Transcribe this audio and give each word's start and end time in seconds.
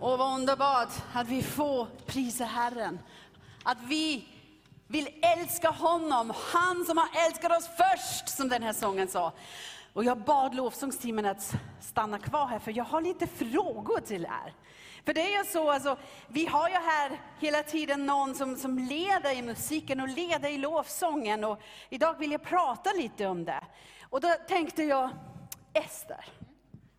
Och 0.00 0.18
vad 0.18 0.34
underbart 0.40 0.88
att 1.12 1.28
vi 1.28 1.42
får 1.42 1.86
prisa 2.06 2.44
Herren. 2.44 2.98
Att 3.62 3.78
vi 3.82 4.28
vill 4.86 5.08
älska 5.22 5.70
honom, 5.70 6.32
han 6.52 6.84
som 6.84 6.98
har 6.98 7.08
älskat 7.26 7.52
oss 7.58 7.68
först, 7.76 8.28
som 8.28 8.48
den 8.48 8.62
här 8.62 8.72
sången 8.72 9.08
sa. 9.08 9.32
Och 9.92 10.04
jag 10.04 10.18
bad 10.18 10.54
lovsångsteamen 10.54 11.26
att 11.26 11.54
stanna 11.80 12.18
kvar 12.18 12.46
här, 12.46 12.58
för 12.58 12.76
jag 12.76 12.84
har 12.84 13.00
lite 13.00 13.26
frågor 13.26 14.00
till 14.00 14.24
er. 14.24 14.54
För 15.04 15.14
det 15.14 15.34
är 15.34 15.38
ju 15.38 15.44
så, 15.44 15.70
alltså, 15.70 15.96
vi 16.28 16.46
har 16.46 16.68
ju 16.68 16.74
här 16.74 17.20
hela 17.38 17.62
tiden 17.62 18.06
någon 18.06 18.34
som, 18.34 18.56
som 18.56 18.78
leder 18.78 19.36
i 19.36 19.42
musiken 19.42 20.00
och 20.00 20.08
leder 20.08 20.48
i 20.48 20.58
lovsången. 20.58 21.44
Och 21.44 21.60
idag 21.88 22.18
vill 22.18 22.32
jag 22.32 22.42
prata 22.42 22.90
lite 22.92 23.26
om 23.26 23.44
det. 23.44 23.64
Och 24.02 24.20
då 24.20 24.28
tänkte 24.48 24.82
jag, 24.82 25.10
Ester, 25.72 26.24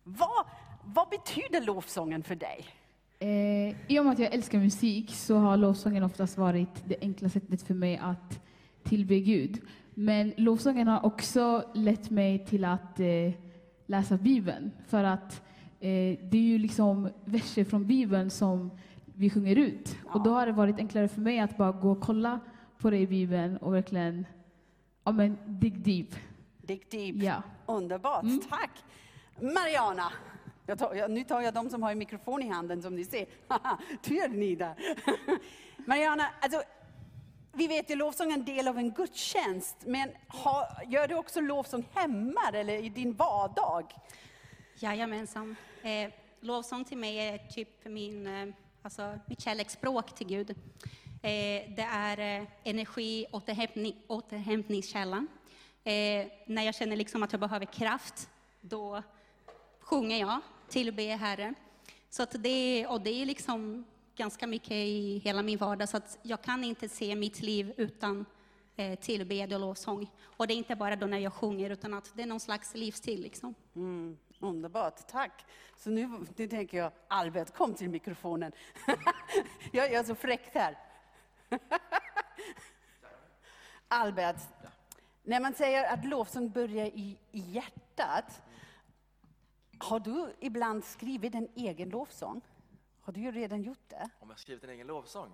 vad, 0.02 0.46
vad 0.84 1.08
betyder 1.08 1.60
lovsången 1.60 2.22
för 2.22 2.34
dig? 2.34 2.79
Eh, 3.22 3.74
I 3.88 3.98
och 3.98 4.04
med 4.04 4.12
att 4.12 4.18
jag 4.18 4.34
älskar 4.34 4.58
musik 4.58 5.10
så 5.10 5.36
har 5.36 5.56
lovsången 5.56 6.02
oftast 6.02 6.38
varit 6.38 6.82
det 6.84 6.96
enkla 7.00 7.28
sättet 7.28 7.62
för 7.62 7.74
mig 7.74 7.96
att 8.02 8.40
tillbe 8.82 9.20
Gud. 9.20 9.60
Men 9.94 10.32
lovsången 10.36 10.88
har 10.88 11.06
också 11.06 11.64
lett 11.74 12.10
mig 12.10 12.46
till 12.46 12.64
att 12.64 13.00
eh, 13.00 13.32
läsa 13.86 14.16
Bibeln. 14.16 14.70
För 14.86 15.04
att 15.04 15.42
eh, 15.80 16.18
det 16.30 16.34
är 16.34 16.42
ju 16.42 16.58
liksom 16.58 17.08
verser 17.24 17.64
från 17.64 17.86
Bibeln 17.86 18.30
som 18.30 18.70
vi 19.04 19.30
sjunger 19.30 19.56
ut. 19.56 19.96
Och 20.04 20.22
då 20.22 20.30
har 20.34 20.46
det 20.46 20.52
varit 20.52 20.78
enklare 20.78 21.08
för 21.08 21.20
mig 21.20 21.40
att 21.40 21.56
bara 21.56 21.72
gå 21.72 21.90
och 21.90 22.00
kolla 22.00 22.40
på 22.78 22.90
det 22.90 22.98
i 22.98 23.06
Bibeln 23.06 23.56
och 23.56 23.74
verkligen 23.74 24.26
ja, 25.04 25.12
men 25.12 25.38
dig 25.46 25.70
deep. 25.70 26.14
Dig 26.62 26.82
deep. 26.90 27.16
Ja. 27.16 27.42
Underbart, 27.66 28.24
tack. 28.50 28.70
Mariana, 29.40 30.12
jag 30.70 30.78
tar, 30.78 30.94
jag, 30.94 31.10
nu 31.10 31.24
tar 31.24 31.40
jag 31.40 31.54
de 31.54 31.70
som 31.70 31.82
har 31.82 31.92
en 31.92 31.98
mikrofon 31.98 32.42
i 32.42 32.48
handen 32.48 32.82
som 32.82 32.94
ni 32.94 33.04
ser. 33.04 33.26
Tur 34.02 34.28
ni 34.28 34.54
där. 34.54 34.74
Mariana, 35.86 36.26
alltså, 36.40 36.62
vi 37.52 37.66
vet 37.66 37.90
ju 37.90 37.96
lovsång 37.96 38.30
är 38.30 38.34
en 38.34 38.44
del 38.44 38.68
av 38.68 38.78
en 38.78 38.90
gudstjänst, 38.90 39.76
men 39.86 40.10
ha, 40.28 40.68
gör 40.86 41.08
du 41.08 41.14
också 41.14 41.40
lovsång 41.40 41.88
hemma 41.94 42.40
eller 42.52 42.84
i 42.84 42.88
din 42.88 43.12
vardag? 43.12 43.94
Jajamensan. 44.74 45.56
Eh, 45.82 46.10
lovsång 46.40 46.84
till 46.84 46.98
mig 46.98 47.16
är 47.16 47.38
typ 47.38 47.84
min, 47.84 48.26
eh, 48.26 48.54
alltså, 48.82 49.18
mitt 49.26 49.40
kärleksspråk 49.40 50.14
till 50.14 50.26
Gud. 50.26 50.50
Eh, 50.50 51.70
det 51.76 51.88
är 51.92 52.40
eh, 52.40 52.46
energi, 52.64 53.26
återhämtning, 53.32 53.96
återhämtningskällan. 54.06 55.28
Eh, 55.84 56.26
när 56.46 56.62
jag 56.62 56.74
känner 56.74 56.96
liksom 56.96 57.22
att 57.22 57.32
jag 57.32 57.40
behöver 57.40 57.66
kraft, 57.66 58.28
då 58.60 59.02
sjunger 59.80 60.20
jag, 60.20 60.40
tillber 60.70 61.16
Herren. 61.16 61.54
Så 62.10 62.22
att 62.22 62.42
det, 62.42 62.86
och 62.86 63.00
det 63.00 63.10
är 63.22 63.26
liksom 63.26 63.84
ganska 64.16 64.46
mycket 64.46 64.72
i 64.72 65.18
hela 65.24 65.42
min 65.42 65.58
vardag, 65.58 65.88
så 65.88 65.96
att 65.96 66.18
jag 66.22 66.42
kan 66.42 66.64
inte 66.64 66.88
se 66.88 67.16
mitt 67.16 67.40
liv 67.40 67.72
utan 67.76 68.26
eh, 68.76 68.98
tillbedjan 68.98 69.52
och 69.52 69.60
lovsång. 69.60 70.10
Och 70.22 70.46
det 70.46 70.54
är 70.54 70.56
inte 70.56 70.76
bara 70.76 70.96
då 70.96 71.06
när 71.06 71.18
jag 71.18 71.32
sjunger, 71.32 71.70
utan 71.70 71.94
att 71.94 72.12
det 72.14 72.22
är 72.22 72.26
någon 72.26 72.40
slags 72.40 72.74
livsstil. 72.74 73.20
Liksom. 73.20 73.54
Mm, 73.76 74.18
underbart, 74.40 75.08
tack. 75.08 75.44
Så 75.76 75.90
nu, 75.90 76.26
nu 76.36 76.48
tänker 76.48 76.78
jag, 76.78 76.92
Albert, 77.08 77.54
kom 77.54 77.74
till 77.74 77.90
mikrofonen. 77.90 78.52
jag 79.72 79.92
är 79.92 80.04
så 80.04 80.14
fräck 80.14 80.54
här. 80.54 80.78
Albert, 83.88 84.36
när 85.22 85.40
man 85.40 85.54
säger 85.54 85.92
att 85.92 86.04
lovsång 86.04 86.50
börjar 86.50 86.86
i, 86.86 87.16
i 87.32 87.40
hjärtat, 87.40 88.42
har 89.80 90.00
du 90.00 90.34
ibland 90.40 90.84
skrivit 90.84 91.34
en 91.34 91.48
egen 91.54 91.88
lovsång? 91.88 92.40
Har 93.00 93.12
du 93.12 93.20
ju 93.20 93.30
redan 93.32 93.62
gjort 93.62 93.88
det? 93.88 94.08
Om 94.20 94.30
jag 94.30 94.38
skrivit 94.38 94.64
en 94.64 94.70
egen 94.70 94.86
lovsång? 94.86 95.32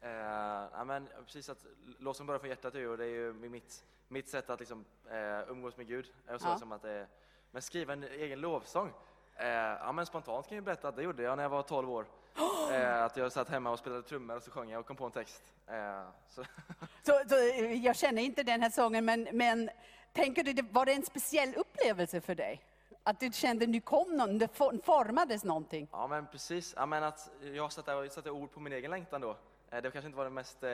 Eh, 0.00 0.10
ja, 0.10 0.84
men 0.84 1.08
precis 1.26 1.48
att 1.48 1.64
lovsång 1.98 2.26
börjar 2.26 2.38
från 2.38 2.48
hjärtat 2.50 2.74
och 2.74 2.96
det 2.98 3.04
är 3.04 3.08
ju 3.08 3.32
mitt, 3.32 3.84
mitt 4.08 4.28
sätt 4.28 4.50
att 4.50 4.60
liksom, 4.60 4.84
eh, 5.10 5.50
umgås 5.50 5.76
med 5.76 5.86
Gud. 5.86 6.06
Så 6.26 6.46
Ja. 6.48 6.58
som 6.58 6.72
att, 6.72 6.84
eh, 6.84 7.02
men 7.50 7.62
skriva 7.62 7.92
en 7.92 8.02
egen 8.02 8.40
lovsång? 8.40 8.92
Eh, 9.36 9.46
ja, 9.48 9.92
men 9.92 10.06
spontant 10.06 10.48
kan 10.48 10.54
jag 10.56 10.64
berätta 10.64 10.88
att 10.88 10.96
det 10.96 11.02
gjorde 11.02 11.22
jag 11.22 11.36
när 11.36 11.42
jag 11.42 11.50
var 11.50 11.62
12 11.62 11.90
år. 11.90 12.06
Eh, 12.72 13.02
att 13.04 13.16
jag 13.16 13.32
satt 13.32 13.48
hemma 13.48 13.70
och 13.70 13.78
spelade 13.78 14.02
trummor 14.02 14.36
och 14.36 14.42
så 14.42 14.50
sjöng 14.50 14.70
jag 14.70 14.80
och 14.80 14.86
kom 14.86 14.96
på 14.96 15.04
en 15.06 15.12
text. 15.12 15.42
Eh, 15.66 16.08
så. 16.28 16.44
Så, 17.02 17.22
så, 17.28 17.36
eh, 17.36 17.72
jag 17.84 17.96
känner 17.96 18.22
inte 18.22 18.42
den 18.42 18.62
här 18.62 18.70
sången, 18.70 19.04
men, 19.04 19.28
men 19.32 19.70
tänker 20.12 20.44
du, 20.44 20.62
var 20.62 20.86
det 20.86 20.92
en 20.92 21.02
speciell 21.02 21.54
upplevelse 21.54 22.20
för 22.20 22.34
dig? 22.34 22.60
Att 23.04 23.20
du 23.20 23.30
kände, 23.32 23.66
nu 23.66 23.80
kom 23.80 24.16
någon, 24.16 24.38
det 24.38 24.48
for- 24.48 24.78
formades 24.84 25.44
någonting? 25.44 25.88
Ja 25.92 26.06
men 26.06 26.26
precis, 26.26 26.74
ja, 26.76 26.86
men 26.86 27.04
att 27.04 27.30
jag 27.54 27.72
satte, 27.72 27.90
jag 27.90 28.12
satte 28.12 28.30
ord 28.30 28.50
på 28.52 28.60
min 28.60 28.72
egen 28.72 28.90
längtan 28.90 29.20
då. 29.20 29.36
Eh, 29.70 29.82
Det 29.82 29.90
kanske 29.90 30.06
inte 30.06 30.16
var 30.16 30.24
den 30.24 30.34
mest 30.34 30.62
eh, 30.62 30.70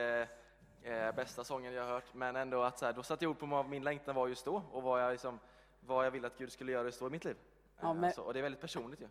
eh, 0.93 1.15
bästa 1.15 1.43
sången 1.43 1.73
jag 1.73 1.85
hört, 1.85 2.13
men 2.13 2.35
ändå 2.35 2.63
att 2.63 2.79
så 2.79 2.85
här, 2.85 2.93
då 2.93 3.03
satte 3.03 3.25
jag 3.25 3.29
ord 3.31 3.39
på 3.39 3.45
vad 3.45 3.65
min 3.69 3.83
längtan 3.83 4.15
var 4.15 4.27
just 4.27 4.45
då 4.45 4.63
och 4.71 4.83
vad 4.83 5.03
jag, 5.03 5.11
liksom, 5.11 5.39
vad 5.79 6.05
jag 6.05 6.11
ville 6.11 6.27
att 6.27 6.37
Gud 6.37 6.51
skulle 6.51 6.71
göra 6.71 6.83
just 6.85 6.99
då 6.99 7.07
i 7.07 7.09
mitt 7.09 7.25
liv. 7.25 7.35
Ja, 7.81 7.87
Eh, 7.87 7.93
men- 7.93 8.13
så, 8.13 8.21
och 8.21 8.33
det 8.33 8.39
är 8.39 8.43
väldigt 8.43 8.61
personligt 8.61 9.01
ju, 9.01 9.07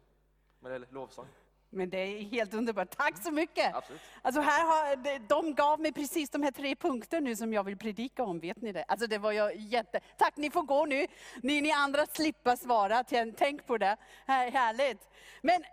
med 0.61 0.81
det 0.81 0.93
lovsång. 0.93 1.27
Men 1.71 1.91
det 1.91 1.99
är 1.99 2.23
helt 2.23 2.55
underbart. 2.55 2.97
Tack 2.97 3.23
så 3.23 3.31
mycket! 3.31 3.75
Absolut. 3.75 4.01
Alltså 4.23 4.41
här 4.41 4.65
har, 4.65 5.19
de- 5.29 5.55
gav 5.55 5.81
mig 5.81 5.93
precis 5.93 6.31
de 6.31 6.43
här 6.43 6.51
tre 6.51 6.77
punkter 6.77 7.21
nu 7.21 7.37
som 7.37 7.53
jag 7.53 7.65
vill 7.65 7.77
predika 7.79 8.23
om, 8.25 8.41
vet 8.41 8.62
ni 8.62 8.73
det? 8.73 8.84
Alltså 8.89 9.06
det 9.06 9.19
var 9.19 9.33
jag 9.33 9.56
jätte... 9.56 10.01
Tack, 10.17 10.37
ni 10.37 10.51
får 10.51 10.62
gå 10.62 10.87
nu. 10.87 11.06
Ni, 11.43 11.61
ni 11.61 11.73
andra 11.73 12.06
slipper 12.06 12.56
svara, 12.56 13.05
tänk 13.37 13.67
på 13.67 13.79
det. 13.79 13.97
Här, 14.27 14.51
härligt. 14.51 15.09
Men 15.43 15.65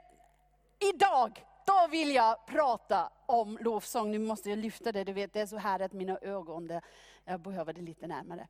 idag, 0.79 1.45
då 1.65 1.87
vill 1.91 2.15
jag 2.15 2.45
prata 2.45 3.09
om 3.25 3.57
lovsång. 3.61 4.11
Nu 4.11 4.19
måste 4.19 4.49
jag 4.49 4.59
lyfta 4.59 4.91
det, 4.91 5.03
du 5.03 5.13
vet 5.13 5.33
det 5.33 5.41
är 5.41 5.45
så 5.45 5.57
här 5.57 5.79
att 5.79 5.93
mina 5.93 6.17
ögon, 6.21 6.67
det, 6.67 6.81
jag 7.25 7.39
behöver 7.39 7.73
det 7.73 7.81
lite 7.81 8.07
närmare. 8.07 8.47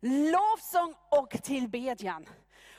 Lovsång 0.00 0.94
och 1.08 1.30
tillbedjan. 1.42 2.26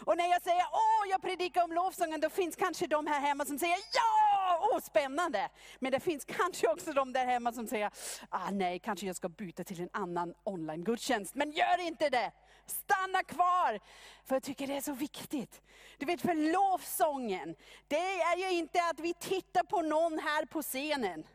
Och 0.05 0.17
när 0.17 0.27
jag 0.27 0.41
säger, 0.41 0.65
åh 0.71 1.09
jag 1.09 1.21
predikar 1.21 1.63
om 1.63 1.71
lovsången, 1.71 2.19
då 2.19 2.29
finns 2.29 2.55
kanske 2.55 2.87
de 2.87 3.07
här 3.07 3.19
hemma 3.19 3.45
som 3.45 3.59
säger, 3.59 3.77
ja, 3.93 4.69
åh 4.73 4.79
spännande. 4.79 5.49
Men 5.79 5.91
det 5.91 5.99
finns 5.99 6.25
kanske 6.25 6.67
också 6.67 6.93
de 6.93 7.13
där 7.13 7.25
hemma 7.25 7.53
som 7.53 7.67
säger, 7.67 7.91
ah 8.29 8.51
nej, 8.51 8.79
kanske 8.79 9.05
jag 9.05 9.15
ska 9.15 9.29
byta 9.29 9.63
till 9.63 9.81
en 9.81 9.89
annan 9.93 10.33
online-gudstjänst. 10.43 11.35
Men 11.35 11.51
gör 11.51 11.87
inte 11.87 12.09
det! 12.09 12.31
Stanna 12.65 13.23
kvar! 13.23 13.79
För 14.25 14.35
jag 14.35 14.43
tycker 14.43 14.67
det 14.67 14.77
är 14.77 14.81
så 14.81 14.93
viktigt. 14.93 15.61
Du 15.97 16.05
vet 16.05 16.21
för 16.21 16.33
lovsången, 16.33 17.55
det 17.87 18.21
är 18.21 18.37
ju 18.37 18.51
inte 18.51 18.83
att 18.83 18.99
vi 18.99 19.13
tittar 19.13 19.63
på 19.63 19.81
någon 19.81 20.19
här 20.19 20.45
på 20.45 20.61
scenen. 20.61 21.27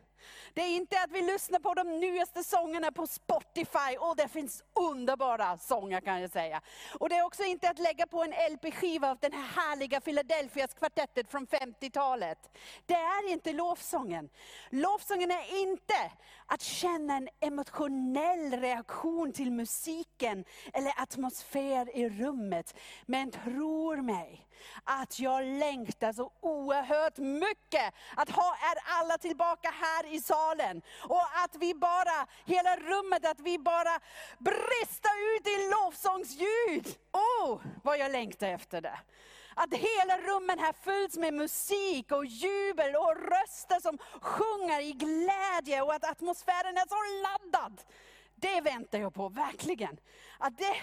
Det 0.53 0.61
är 0.61 0.75
inte 0.75 1.01
att 1.01 1.11
vi 1.11 1.21
lyssnar 1.21 1.59
på 1.59 1.73
de 1.73 1.99
nyaste 1.99 2.43
sångerna 2.43 2.91
på 2.91 3.07
Spotify, 3.07 3.97
och 3.99 4.15
det 4.15 4.27
finns 4.27 4.63
underbara 4.75 5.57
sånger 5.57 6.01
kan 6.01 6.21
jag 6.21 6.31
säga. 6.31 6.61
Och 6.99 7.09
det 7.09 7.15
är 7.15 7.25
också 7.25 7.43
inte 7.43 7.69
att 7.69 7.79
lägga 7.79 8.07
på 8.07 8.23
en 8.23 8.33
LP-skiva 8.53 9.11
av 9.11 9.17
den 9.21 9.33
här 9.33 9.61
härliga 9.61 10.01
Philadelphias 10.01 10.73
kvartettet 10.73 11.31
från 11.31 11.47
50-talet. 11.47 12.49
Det 12.85 12.93
är 12.93 13.31
inte 13.31 13.53
lovsången. 13.53 14.29
Lovsången 14.69 15.31
är 15.31 15.61
inte 15.61 16.11
att 16.45 16.61
känna 16.61 17.15
en 17.15 17.29
emotionell 17.39 18.51
reaktion 18.51 19.33
till 19.33 19.51
musiken 19.51 20.45
eller 20.73 21.01
atmosfär 21.01 21.97
i 21.97 22.09
rummet. 22.09 22.75
Men 23.05 23.31
tror 23.31 23.97
mig, 23.97 24.47
att 24.83 25.19
jag 25.19 25.45
längtar 25.45 26.13
så 26.13 26.31
oerhört 26.41 27.17
mycket 27.17 27.93
att 28.15 28.29
ha 28.29 28.55
er 28.71 28.99
alla 28.99 29.17
tillbaka 29.17 29.69
här 29.69 30.13
i 30.13 30.21
salen. 30.21 30.81
Och 31.01 31.23
att 31.43 31.55
vi 31.59 31.73
bara, 31.73 32.27
hela 32.45 32.75
rummet, 32.75 33.25
att 33.25 33.39
vi 33.39 33.59
bara 33.59 33.99
brista 34.67 35.09
ut 35.35 35.47
i 35.47 35.69
lovsångsljud. 35.69 36.97
Åh, 37.11 37.61
vad 37.83 37.97
jag 37.97 38.11
längtar 38.11 38.47
efter 38.47 38.81
det. 38.81 38.99
Att 39.53 39.73
hela 39.73 40.17
rummen 40.17 40.59
här 40.59 40.73
fylls 40.73 41.17
med 41.17 41.33
musik 41.33 42.11
och 42.11 42.25
jubel 42.25 42.95
och 42.95 43.15
röster 43.15 43.79
som 43.79 43.97
sjunger 44.21 44.81
i 44.81 44.91
glädje 44.91 45.81
och 45.81 45.93
att 45.93 46.11
atmosfären 46.11 46.77
är 46.77 46.87
så 46.87 47.23
laddad. 47.23 47.81
Det 48.35 48.61
väntar 48.61 48.99
jag 48.99 49.13
på, 49.13 49.29
verkligen. 49.29 49.97
Att 50.37 50.57
det, 50.57 50.75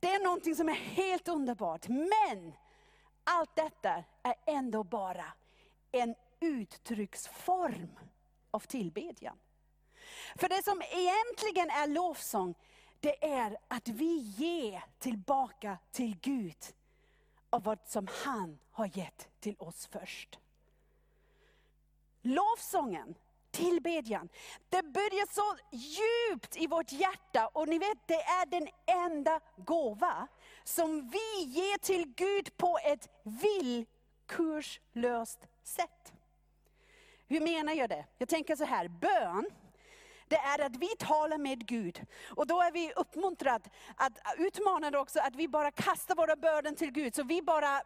det 0.00 0.08
är 0.08 0.24
någonting 0.24 0.56
som 0.56 0.68
är 0.68 0.74
helt 0.74 1.28
underbart. 1.28 1.88
Men 1.88 2.52
allt 3.24 3.56
detta 3.56 4.04
är 4.22 4.34
ändå 4.46 4.84
bara 4.84 5.32
en 5.92 6.14
uttrycksform 6.40 7.98
av 8.50 8.60
tillbedjan. 8.60 9.38
För 10.36 10.48
det 10.48 10.64
som 10.64 10.82
egentligen 10.82 11.70
är 11.70 11.86
lovsång, 11.86 12.54
det 13.00 13.24
är 13.24 13.56
att 13.68 13.88
vi 13.88 14.18
ger 14.18 14.84
tillbaka 14.98 15.78
till 15.92 16.16
Gud 16.20 16.56
av 17.50 17.62
vad 17.62 17.78
som 17.86 18.08
han 18.24 18.58
har 18.70 18.98
gett 18.98 19.28
till 19.40 19.56
oss 19.58 19.86
först. 19.86 20.38
Lovsången, 22.22 23.14
tillbedjan, 23.50 24.28
det 24.68 24.82
börjar 24.82 25.34
så 25.34 25.56
djupt 25.70 26.56
i 26.56 26.66
vårt 26.66 26.92
hjärta 26.92 27.46
och 27.46 27.68
ni 27.68 27.78
vet 27.78 28.06
det 28.06 28.22
är 28.22 28.46
den 28.46 28.68
enda 28.86 29.40
gåva 29.56 30.28
som 30.64 31.08
vi 31.08 31.44
ger 31.44 31.78
till 31.78 32.14
Gud 32.16 32.56
på 32.56 32.78
ett 32.84 33.08
villkorslöst 33.22 35.46
sätt. 35.62 36.12
Hur 37.28 37.40
menar 37.40 37.72
jag 37.72 37.88
det? 37.88 38.04
Jag 38.18 38.28
tänker 38.28 38.56
så 38.56 38.64
här, 38.64 38.88
bön, 38.88 39.50
det 40.28 40.36
är 40.36 40.66
att 40.66 40.76
vi 40.76 40.88
talar 40.98 41.38
med 41.38 41.66
Gud. 41.66 42.06
Och 42.36 42.46
då 42.46 42.60
är 42.62 42.72
vi 42.72 42.92
uppmuntrade, 42.96 43.70
att, 43.96 44.12
utmanade 44.38 44.98
också, 44.98 45.20
att 45.20 45.36
vi 45.36 45.48
bara 45.48 45.70
kastar 45.70 46.14
våra 46.14 46.36
börden 46.36 46.76
till 46.76 46.90
Gud. 46.90 47.14
Så 47.14 47.22
vi 47.22 47.42
bara 47.42 47.82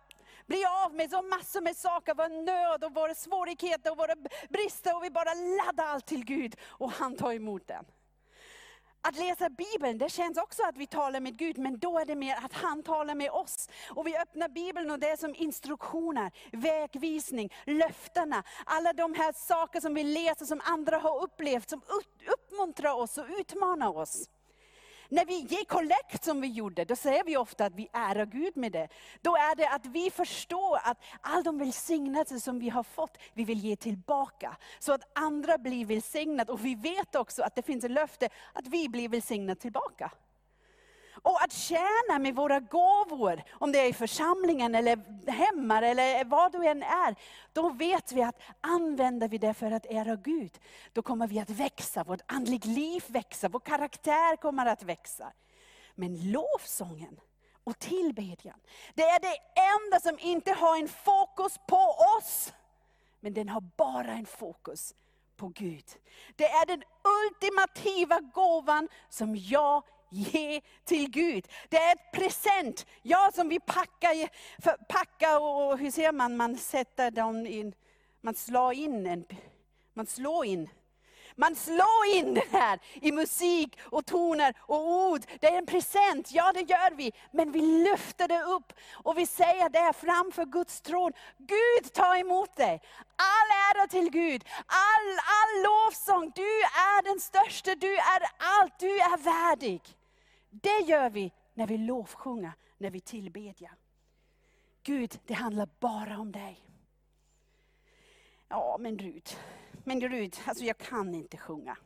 blir 0.46 0.84
av 0.84 0.94
med 0.94 1.10
så 1.10 1.22
massor 1.22 1.60
med 1.60 1.76
saker, 1.76 2.14
vår 2.14 2.44
nöd 2.44 2.84
och 2.84 2.94
våra 2.94 3.14
svårigheter 3.14 3.90
och 3.90 3.96
våra 3.96 4.14
brister. 4.48 4.96
Och 4.96 5.04
vi 5.04 5.10
bara 5.10 5.34
laddar 5.34 5.84
allt 5.84 6.06
till 6.06 6.24
Gud 6.24 6.56
och 6.62 6.92
han 6.92 7.16
tar 7.16 7.32
emot 7.32 7.66
den. 7.66 7.84
Att 9.02 9.16
läsa 9.18 9.48
Bibeln, 9.50 9.98
det 9.98 10.08
känns 10.08 10.38
också 10.38 10.62
att 10.62 10.76
vi 10.76 10.86
talar 10.86 11.20
med 11.20 11.36
Gud, 11.36 11.58
men 11.58 11.78
då 11.78 11.98
är 11.98 12.06
det 12.06 12.14
mer 12.14 12.36
att 12.36 12.52
han 12.52 12.82
talar 12.82 13.14
med 13.14 13.30
oss. 13.30 13.68
Och 13.90 14.06
vi 14.06 14.16
öppnar 14.16 14.48
Bibeln 14.48 14.90
och 14.90 14.98
det 14.98 15.10
är 15.10 15.16
som 15.16 15.34
instruktioner, 15.34 16.30
vägvisning, 16.52 17.52
löftena. 17.66 18.42
Alla 18.64 18.92
de 18.92 19.14
här 19.14 19.32
saker 19.32 19.80
som 19.80 19.94
vi 19.94 20.04
läser 20.04 20.46
som 20.46 20.60
andra 20.64 20.98
har 20.98 21.22
upplevt, 21.22 21.70
som 21.70 21.82
uppmuntrar 22.32 22.94
oss 22.94 23.18
och 23.18 23.26
utmanar 23.38 23.96
oss. 23.98 24.28
När 25.12 25.24
vi 25.24 25.40
ger 25.40 25.64
kollekt 25.64 26.24
som 26.24 26.40
vi 26.40 26.48
gjorde, 26.48 26.84
då 26.84 26.96
säger 26.96 27.24
vi 27.24 27.36
ofta 27.36 27.64
att 27.64 27.74
vi 27.74 27.88
ärar 27.92 28.26
Gud 28.26 28.56
med 28.56 28.72
det. 28.72 28.88
Då 29.20 29.36
är 29.36 29.56
det 29.56 29.68
att 29.68 29.86
vi 29.86 30.10
förstår 30.10 30.78
att 30.84 30.98
all 31.20 31.42
de 31.42 31.58
välsignelser 31.58 32.38
som 32.38 32.58
vi 32.58 32.68
har 32.68 32.82
fått, 32.82 33.18
vi 33.34 33.44
vill 33.44 33.58
ge 33.58 33.76
tillbaka. 33.76 34.56
Så 34.78 34.92
att 34.92 35.18
andra 35.18 35.58
blir 35.58 35.84
välsignade. 35.84 36.52
Och 36.52 36.64
vi 36.64 36.74
vet 36.74 37.14
också 37.14 37.42
att 37.42 37.54
det 37.54 37.62
finns 37.62 37.84
ett 37.84 37.90
löfte 37.90 38.28
att 38.52 38.66
vi 38.66 38.88
blir 38.88 39.08
välsignade 39.08 39.60
tillbaka. 39.60 40.12
Och 41.22 41.42
att 41.42 41.52
tjäna 41.52 42.18
med 42.18 42.34
våra 42.34 42.60
gåvor, 42.60 43.42
om 43.52 43.72
det 43.72 43.78
är 43.78 43.88
i 43.88 43.92
församlingen 43.92 44.74
eller 44.74 45.30
hemma 45.30 45.78
eller 45.78 46.24
vad 46.24 46.52
du 46.52 46.66
än 46.66 46.82
är. 46.82 47.14
Då 47.52 47.68
vet 47.68 48.12
vi 48.12 48.22
att 48.22 48.40
använder 48.60 49.28
vi 49.28 49.38
det 49.38 49.54
för 49.54 49.70
att 49.70 49.86
ära 49.86 50.16
Gud, 50.16 50.60
då 50.92 51.02
kommer 51.02 51.26
vi 51.26 51.40
att 51.40 51.50
växa, 51.50 52.04
vårt 52.04 52.20
andligt 52.26 52.64
liv 52.64 53.04
växa, 53.06 53.48
vår 53.48 53.60
karaktär 53.60 54.36
kommer 54.36 54.66
att 54.66 54.82
växa. 54.82 55.32
Men 55.94 56.30
lovsången 56.32 57.20
och 57.64 57.78
tillbedjan, 57.78 58.58
det 58.94 59.02
är 59.02 59.20
det 59.20 59.36
enda 59.60 60.00
som 60.00 60.18
inte 60.18 60.52
har 60.52 60.76
en 60.78 60.88
fokus 60.88 61.58
på 61.66 61.96
oss. 62.18 62.52
Men 63.20 63.34
den 63.34 63.48
har 63.48 63.60
bara 63.60 64.12
en 64.12 64.26
fokus 64.26 64.94
på 65.36 65.48
Gud. 65.48 65.84
Det 66.36 66.44
är 66.44 66.66
den 66.66 66.82
ultimativa 67.24 68.20
gåvan 68.20 68.88
som 69.08 69.36
jag 69.36 69.82
ge 70.10 70.60
till 70.84 71.10
Gud. 71.10 71.48
Det 71.68 71.76
är 71.76 71.92
ett 71.92 72.12
present, 72.12 72.86
ja 73.02 73.30
som 73.34 73.48
vi 73.48 73.60
packar, 73.60 74.28
packar 74.88 75.40
och 75.40 75.78
hur 75.78 75.90
ser 75.90 76.12
man, 76.12 76.36
man 76.36 76.58
sätter 76.58 77.10
dem 77.10 77.46
in, 77.46 77.74
man 78.20 78.34
slår 78.34 78.74
in 78.74 79.06
en, 79.06 79.24
man 79.94 80.06
slår 80.06 80.44
in 80.44 80.68
man 81.40 81.56
slår 81.56 82.06
in 82.14 82.34
det 82.34 82.48
här 82.52 82.78
i 82.94 83.12
musik 83.12 83.78
och 83.82 84.06
toner 84.06 84.54
och 84.60 84.90
ord. 84.90 85.20
Det 85.40 85.46
är 85.46 85.58
en 85.58 85.66
present, 85.66 86.32
ja 86.32 86.52
det 86.52 86.60
gör 86.60 86.90
vi. 86.96 87.12
Men 87.30 87.52
vi 87.52 87.60
lyfter 87.60 88.28
det 88.28 88.42
upp 88.42 88.72
och 88.92 89.18
vi 89.18 89.26
säger 89.26 89.68
det 89.68 89.92
framför 89.92 90.44
Guds 90.44 90.80
tron. 90.80 91.12
Gud 91.38 91.92
ta 91.92 92.16
emot 92.16 92.56
dig. 92.56 92.82
All 93.16 93.76
ära 93.76 93.86
till 93.86 94.10
Gud, 94.10 94.44
all, 94.66 95.08
all 95.38 95.62
lovsång. 95.62 96.32
Du 96.34 96.60
är 96.62 97.02
den 97.02 97.20
största, 97.20 97.74
du 97.74 97.94
är 97.96 98.22
allt, 98.38 98.78
du 98.78 98.98
är 99.00 99.16
värdig. 99.16 99.80
Det 100.50 100.84
gör 100.86 101.10
vi 101.10 101.32
när 101.54 101.66
vi 101.66 101.78
lovsjunger, 101.78 102.52
när 102.78 102.90
vi 102.90 103.00
tillbedjar. 103.00 103.74
Gud, 104.82 105.18
det 105.26 105.34
handlar 105.34 105.68
bara 105.80 106.18
om 106.18 106.32
dig. 106.32 106.58
Ja, 108.48 108.76
men 108.80 108.98
Rut, 108.98 109.38
men 109.84 110.00
Rud, 110.00 110.36
alltså 110.44 110.64
jag 110.64 110.78
kan 110.78 111.14
inte 111.14 111.36
sjunga. 111.36 111.76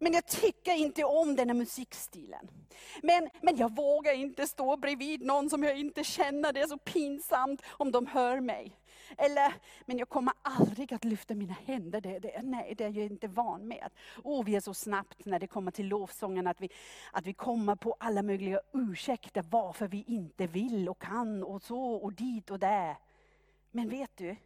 Men 0.00 0.12
jag 0.12 0.26
tycker 0.26 0.72
inte 0.72 1.04
om 1.04 1.36
den 1.36 1.48
här 1.48 1.54
musikstilen. 1.54 2.50
Men, 3.02 3.28
men 3.42 3.56
jag 3.56 3.76
vågar 3.76 4.12
inte 4.12 4.46
stå 4.46 4.76
bredvid 4.76 5.22
någon 5.22 5.50
som 5.50 5.62
jag 5.62 5.78
inte 5.78 6.04
känner, 6.04 6.52
det 6.52 6.60
är 6.60 6.66
så 6.66 6.78
pinsamt 6.78 7.62
om 7.66 7.92
de 7.92 8.06
hör 8.06 8.40
mig. 8.40 8.76
Eller, 9.18 9.54
men 9.86 9.98
jag 9.98 10.08
kommer 10.08 10.32
aldrig 10.42 10.94
att 10.94 11.04
lyfta 11.04 11.34
mina 11.34 11.56
händer, 11.66 12.00
det, 12.00 12.18
det, 12.18 12.42
nej, 12.42 12.74
det 12.74 12.84
är 12.84 12.90
jag 12.90 13.06
inte 13.06 13.28
van 13.28 13.68
med. 13.68 13.88
Oh, 14.24 14.44
vi 14.44 14.56
är 14.56 14.60
så 14.60 14.74
snabbt 14.74 15.24
när 15.24 15.38
det 15.38 15.46
kommer 15.46 15.70
till 15.70 15.88
lovsången 15.88 16.46
att 16.46 16.60
vi, 16.60 16.70
att 17.12 17.26
vi 17.26 17.34
kommer 17.34 17.76
på 17.76 17.96
alla 18.00 18.22
möjliga 18.22 18.60
ursäkter 18.72 19.44
varför 19.50 19.88
vi 19.88 20.04
inte 20.06 20.46
vill 20.46 20.88
och 20.88 20.98
kan 20.98 21.42
och 21.42 21.62
så 21.62 21.94
och 21.94 22.12
dit 22.12 22.50
och 22.50 22.58
där. 22.58 22.96
Men 23.70 23.88
vet 23.88 24.16
du, 24.16 24.36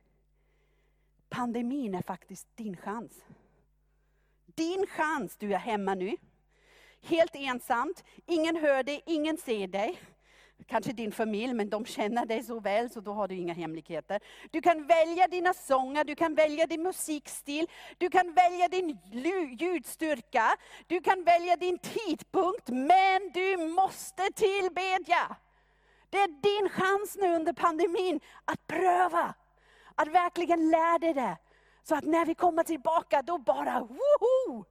pandemin 1.28 1.94
är 1.94 2.02
faktiskt 2.02 2.56
din 2.56 2.76
chans. 2.76 3.24
Din 4.46 4.86
chans, 4.86 5.36
du 5.36 5.54
är 5.54 5.58
hemma 5.58 5.94
nu. 5.94 6.16
Helt 7.00 7.34
ensamt, 7.34 8.04
ingen 8.26 8.56
hör 8.56 8.82
dig, 8.82 9.02
ingen 9.06 9.36
ser 9.36 9.68
dig 9.68 10.00
kanske 10.66 10.92
din 10.92 11.12
familj, 11.12 11.54
men 11.54 11.70
de 11.70 11.84
känner 11.84 12.26
dig 12.26 12.42
så 12.42 12.60
väl 12.60 12.90
så 12.90 13.00
då 13.00 13.12
har 13.12 13.28
du 13.28 13.34
inga 13.34 13.52
hemligheter. 13.52 14.20
Du 14.50 14.60
kan 14.60 14.86
välja 14.86 15.28
dina 15.28 15.54
sånger, 15.54 16.04
du 16.04 16.14
kan 16.14 16.34
välja 16.34 16.66
din 16.66 16.82
musikstil, 16.82 17.66
du 17.98 18.10
kan 18.10 18.32
välja 18.34 18.68
din 18.68 18.98
ljudstyrka, 19.58 20.56
du 20.86 21.00
kan 21.00 21.24
välja 21.24 21.56
din 21.56 21.78
tidpunkt, 21.78 22.68
men 22.68 23.30
du 23.34 23.56
måste 23.56 24.22
tillbedja. 24.34 25.36
Det 26.10 26.18
är 26.18 26.28
din 26.28 26.68
chans 26.68 27.16
nu 27.20 27.34
under 27.34 27.52
pandemin 27.52 28.20
att 28.44 28.66
pröva, 28.66 29.34
att 29.94 30.08
verkligen 30.08 30.70
lära 30.70 30.98
dig 30.98 31.14
det. 31.14 31.36
Så 31.82 31.94
att 31.94 32.04
när 32.04 32.26
vi 32.26 32.34
kommer 32.34 32.62
tillbaka, 32.62 33.22
då 33.22 33.38
bara 33.38 33.80
woho! 33.80 34.64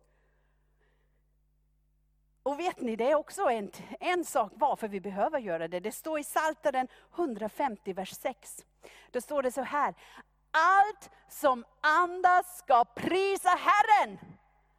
Och 2.46 2.60
vet 2.60 2.82
ni, 2.82 2.96
det 2.96 3.12
är 3.12 3.16
också 3.16 3.50
en, 3.50 3.72
en 4.00 4.26
sak 4.26 4.52
varför 4.56 4.88
vi 4.88 5.02
behöver 5.02 5.40
göra 5.40 5.68
det. 5.68 5.80
Det 5.80 5.92
står 5.92 6.20
i 6.20 6.24
Psaltaren 6.24 6.88
150, 7.16 7.94
vers 7.94 8.12
6. 8.12 8.66
Då 9.12 9.22
står 9.22 9.44
det 9.44 9.52
så 9.52 9.62
här. 9.62 9.96
Allt 10.52 11.10
som 11.30 11.66
andas 11.82 12.58
ska 12.58 12.86
prisa 12.86 13.50
Herren. 13.50 14.20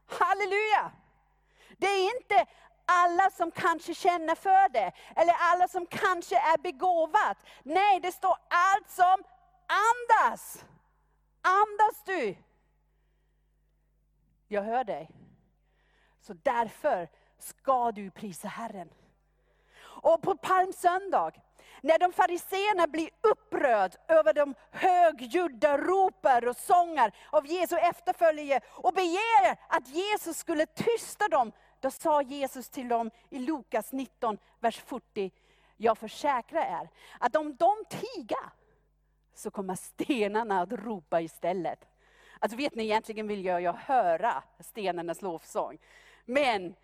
Halleluja! 0.06 0.92
Det 1.78 1.86
är 1.86 2.16
inte 2.16 2.46
alla 2.84 3.30
som 3.30 3.50
kanske 3.50 3.94
känner 3.94 4.34
för 4.34 4.68
det, 4.68 4.92
eller 5.16 5.34
alla 5.38 5.68
som 5.68 5.86
kanske 5.86 6.36
är 6.36 6.58
begåvat. 6.58 7.38
Nej, 7.62 8.00
det 8.00 8.12
står 8.12 8.36
allt 8.48 8.90
som 8.90 9.24
andas. 9.66 10.64
Andas 11.42 12.04
du? 12.04 12.36
Jag 14.48 14.62
hör 14.62 14.84
dig. 14.84 15.10
Så 16.20 16.32
därför 16.32 17.08
ska 17.38 17.92
du 17.92 18.10
prisa 18.10 18.48
Herren. 18.48 18.88
Och 19.82 20.22
på 20.22 20.36
palmsöndag, 20.36 21.32
när 21.80 21.98
de 21.98 22.12
fariseerna 22.12 22.86
blir 22.86 23.10
upprörda 23.20 23.96
över 24.08 24.34
de 24.34 24.54
högljudda 24.70 25.78
ropen 25.78 26.48
och 26.48 26.56
sånger 26.56 27.12
av 27.30 27.46
Jesu 27.46 27.76
efterföljare 27.76 28.60
och 28.66 28.92
begär 28.92 29.56
att 29.68 29.88
Jesus 29.88 30.38
skulle 30.38 30.66
tysta 30.66 31.28
dem, 31.28 31.52
då 31.80 31.90
sa 31.90 32.22
Jesus 32.22 32.68
till 32.68 32.88
dem 32.88 33.10
i 33.30 33.38
Lukas 33.38 33.92
19, 33.92 34.38
vers 34.60 34.80
40, 34.80 35.30
jag 35.76 35.98
försäkrar 35.98 36.82
er 36.82 36.88
att 37.20 37.36
om 37.36 37.56
de 37.56 37.84
tiga 37.88 38.52
så 39.34 39.50
kommer 39.50 39.74
stenarna 39.74 40.60
att 40.60 40.72
ropa 40.72 41.20
istället. 41.20 41.88
Alltså 42.38 42.56
vet 42.56 42.74
ni, 42.74 42.84
egentligen 42.84 43.26
vill 43.26 43.44
jag, 43.44 43.60
jag 43.60 43.72
höra 43.72 44.42
stenarnas 44.60 45.22
lovsång. 45.22 45.78
Men 46.26 46.74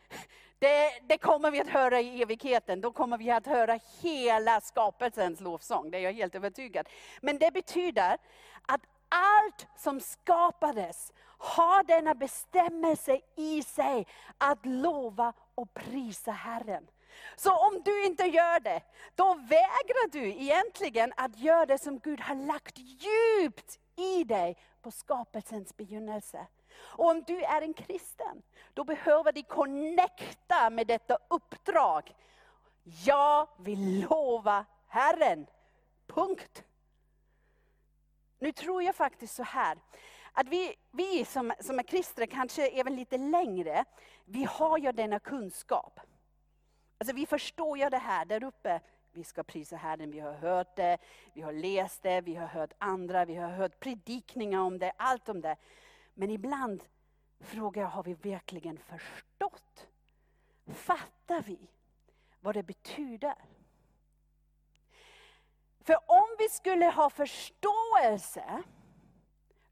det, 0.58 0.92
det, 1.08 1.18
kommer 1.18 1.50
vi 1.50 1.60
att 1.60 1.68
höra 1.68 2.00
i 2.00 2.22
evigheten. 2.22 2.80
Då 2.80 2.92
kommer 2.92 3.18
vi 3.18 3.30
att 3.30 3.46
höra 3.46 3.78
hela 4.00 4.60
skapelsens 4.60 5.40
lovsång. 5.40 5.90
Det 5.90 5.98
är 5.98 6.02
jag 6.02 6.12
helt 6.12 6.34
övertygad. 6.34 6.88
Men 7.20 7.38
det 7.38 7.52
betyder 7.52 8.16
att 8.66 8.80
allt 9.08 9.66
som 9.76 10.00
skapades 10.00 11.12
har 11.38 11.84
denna 11.84 12.14
bestämmelse 12.14 13.20
i 13.36 13.62
sig 13.62 14.06
att 14.38 14.66
lova 14.66 15.32
och 15.54 15.74
prisa 15.74 16.32
Herren. 16.32 16.86
Så 17.36 17.50
om 17.50 17.82
du 17.84 18.06
inte 18.06 18.24
gör 18.24 18.60
det, 18.60 18.82
då 19.14 19.34
vägrar 19.34 20.10
du 20.12 20.28
egentligen 20.28 21.12
att 21.16 21.38
göra 21.38 21.66
det 21.66 21.78
som 21.78 21.98
Gud 21.98 22.20
har 22.20 22.34
lagt 22.34 22.78
djupt 22.78 23.78
i 23.96 24.24
dig 24.24 24.56
på 24.82 24.90
skapelsens 24.90 25.76
begynnelse. 25.76 26.46
Och 26.74 27.10
om 27.10 27.22
du 27.22 27.44
är 27.44 27.62
en 27.62 27.74
kristen, 27.74 28.42
då 28.74 28.84
behöver 28.84 29.32
du 29.32 29.42
connecta 29.42 30.70
med 30.70 30.86
detta 30.86 31.18
uppdrag. 31.28 32.14
Jag 33.04 33.48
vill 33.58 34.06
lova 34.10 34.64
Herren. 34.88 35.46
Punkt. 36.06 36.64
Nu 38.38 38.52
tror 38.52 38.82
jag 38.82 38.94
faktiskt 38.94 39.34
så 39.34 39.42
här, 39.42 39.78
att 40.32 40.48
vi, 40.48 40.74
vi 40.90 41.24
som, 41.24 41.52
som 41.60 41.78
är 41.78 41.82
kristna, 41.82 42.26
kanske 42.26 42.68
även 42.68 42.96
lite 42.96 43.18
längre, 43.18 43.84
vi 44.24 44.44
har 44.44 44.78
ju 44.78 44.92
denna 44.92 45.18
kunskap. 45.18 46.00
Alltså 46.98 47.14
vi 47.14 47.26
förstår 47.26 47.78
ju 47.78 47.90
det 47.90 47.98
här 47.98 48.24
där 48.24 48.44
uppe 48.44 48.80
vi 49.14 49.24
ska 49.24 49.42
prisa 49.42 49.76
Herren, 49.76 50.10
vi 50.10 50.20
har 50.20 50.32
hört 50.32 50.76
det, 50.76 50.98
vi 51.32 51.42
har 51.42 51.52
läst 51.52 52.02
det, 52.02 52.20
vi 52.20 52.34
har 52.34 52.46
hört 52.46 52.72
andra, 52.78 53.24
vi 53.24 53.34
har 53.34 53.50
hört 53.50 53.80
predikningar 53.80 54.60
om 54.60 54.78
det, 54.78 54.92
allt 54.96 55.28
om 55.28 55.40
det. 55.40 55.56
Men 56.14 56.30
ibland 56.30 56.84
frågar 57.40 57.82
jag, 57.82 57.88
har 57.88 58.02
vi 58.02 58.14
verkligen 58.14 58.78
förstått? 58.78 59.88
Fattar 60.66 61.42
vi 61.42 61.58
vad 62.40 62.54
det 62.54 62.62
betyder? 62.62 63.34
För 65.80 65.96
om 66.06 66.36
vi 66.38 66.48
skulle 66.48 66.86
ha 66.86 67.10
förståelse, 67.10 68.62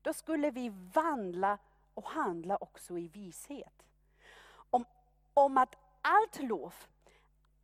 då 0.02 0.12
skulle 0.12 0.50
vi 0.50 0.68
vandla 0.94 1.58
och 1.94 2.08
handla 2.08 2.56
också 2.56 2.98
i 2.98 3.08
vishet. 3.08 3.86
Om, 4.70 4.84
om 5.34 5.58
att 5.58 5.76
allt 6.02 6.42
lov, 6.42 6.74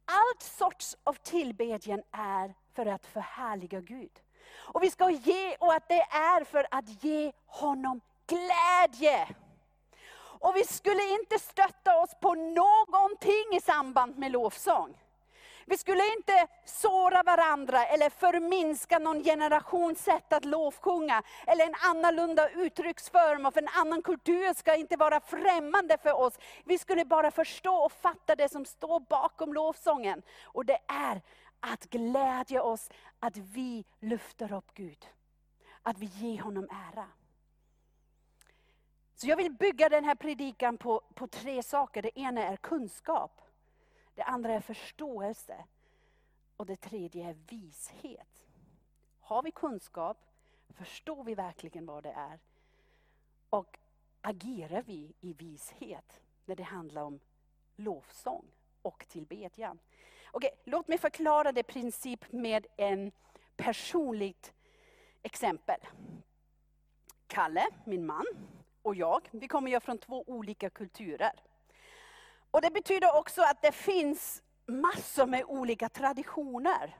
allt 0.04 0.42
sorts 0.42 0.97
av 1.04 1.12
tillbedjan 1.12 2.02
är 2.11 2.54
för 2.73 2.87
att 2.87 3.06
förhärliga 3.06 3.80
Gud. 3.80 4.23
Och 4.49 4.83
vi 4.83 4.90
ska 4.90 5.11
ge, 5.11 5.56
och 5.56 5.75
att 5.75 5.88
det 5.88 6.00
är 6.02 6.45
för 6.45 6.66
att 6.71 7.04
ge 7.04 7.33
honom 7.47 8.00
glädje. 8.26 9.28
Och 10.38 10.56
vi 10.56 10.64
skulle 10.64 11.02
inte 11.02 11.38
stötta 11.38 12.00
oss 12.00 12.11
på 12.21 12.35
någonting 12.35 13.56
i 13.56 13.61
samband 13.61 14.18
med 14.18 14.33
lovsång. 14.33 14.97
Vi 15.68 15.76
skulle 15.76 16.12
inte 16.16 16.47
såra 16.64 17.23
varandra 17.23 17.87
eller 17.87 18.11
förminska 18.11 18.99
någon 18.99 19.25
generations 19.25 20.02
sätt 20.02 20.33
att 20.33 20.45
lovsjunga. 20.45 21.23
Eller 21.47 21.66
en 21.66 21.75
annorlunda 21.75 22.49
uttrycksform 22.49 23.47
av 23.47 23.59
en 23.59 23.68
annan 23.68 24.02
kultur 24.02 24.54
ska 24.54 24.75
inte 24.75 24.97
vara 24.97 25.21
främmande 25.21 25.99
för 25.99 26.12
oss. 26.12 26.35
Vi 26.64 26.78
skulle 26.78 27.04
bara 27.04 27.30
förstå 27.30 27.75
och 27.75 27.92
fatta 27.92 28.37
det 28.37 28.49
som 28.49 28.64
står 28.64 29.00
bakom 29.00 29.52
lovsången. 29.52 30.23
Och 30.45 30.64
det 30.64 30.78
är 30.87 31.23
att 31.61 31.85
glädja 31.85 32.62
oss 32.62 32.90
att 33.21 33.37
vi 33.37 33.85
lyfter 34.00 34.52
upp 34.52 34.75
Gud. 34.75 35.06
Att 35.83 35.99
vi 35.99 36.06
ger 36.06 36.42
honom 36.42 36.68
ära. 36.92 37.06
Så 39.17 39.27
jag 39.27 39.37
vill 39.37 39.53
bygga 39.53 39.89
den 39.89 40.05
här 40.05 40.15
predikan 40.15 40.79
på, 40.79 41.01
på 41.15 41.27
tre 41.27 41.63
saker. 41.63 42.03
Det 42.03 42.19
ena 42.19 42.43
är 42.43 42.57
kunskap. 42.57 43.41
Det 44.15 44.23
andra 44.23 44.53
är 44.53 44.61
förståelse. 44.61 45.65
Och 46.57 46.67
det 46.67 46.77
tredje 46.77 47.29
är 47.29 47.37
vishet. 47.49 48.47
Har 49.21 49.43
vi 49.43 49.51
kunskap? 49.51 50.19
Förstår 50.69 51.25
vi 51.25 51.35
verkligen 51.35 51.87
vad 51.87 52.03
det 52.03 52.13
är? 52.13 52.39
Och 53.51 53.79
agerar 54.21 54.83
vi 54.83 55.13
i 55.21 55.33
vishet 55.33 56.21
när 56.45 56.57
det 56.57 56.63
handlar 56.63 57.03
om 57.03 57.21
lovsång 57.77 58.45
och 58.83 59.09
tillbedjan? 59.09 59.79
Okej, 60.31 60.51
låt 60.65 60.89
mig 60.89 60.99
förklara 60.99 61.53
det 61.53 61.63
princip 61.63 62.33
med 62.33 62.67
en 62.77 63.13
personligt 63.57 64.53
exempel. 65.23 65.81
Kalle, 67.27 67.67
min 67.85 68.07
man, 68.07 68.25
och 68.87 68.95
jag, 68.95 69.28
vi 69.31 69.49
kommer 69.49 69.71
ju 69.71 69.81
från 69.81 69.99
två 69.99 70.25
olika 70.26 70.71
kulturer. 70.71 71.33
Och 72.50 72.61
det 72.62 72.71
betyder 72.71 73.16
också 73.16 73.43
att 73.43 73.62
det 73.62 73.73
finns 73.73 74.43
massor 74.66 75.26
med 75.26 75.45
olika 75.45 75.88
traditioner. 75.88 76.97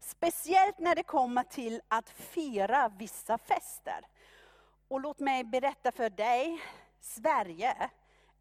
Speciellt 0.00 0.78
när 0.78 0.94
det 0.94 1.02
kommer 1.02 1.42
till 1.42 1.80
att 1.88 2.10
fira 2.10 2.88
vissa 2.98 3.38
fester. 3.38 4.06
Och 4.88 5.00
låt 5.00 5.20
mig 5.20 5.44
berätta 5.44 5.92
för 5.92 6.10
dig, 6.10 6.62
Sverige 7.00 7.90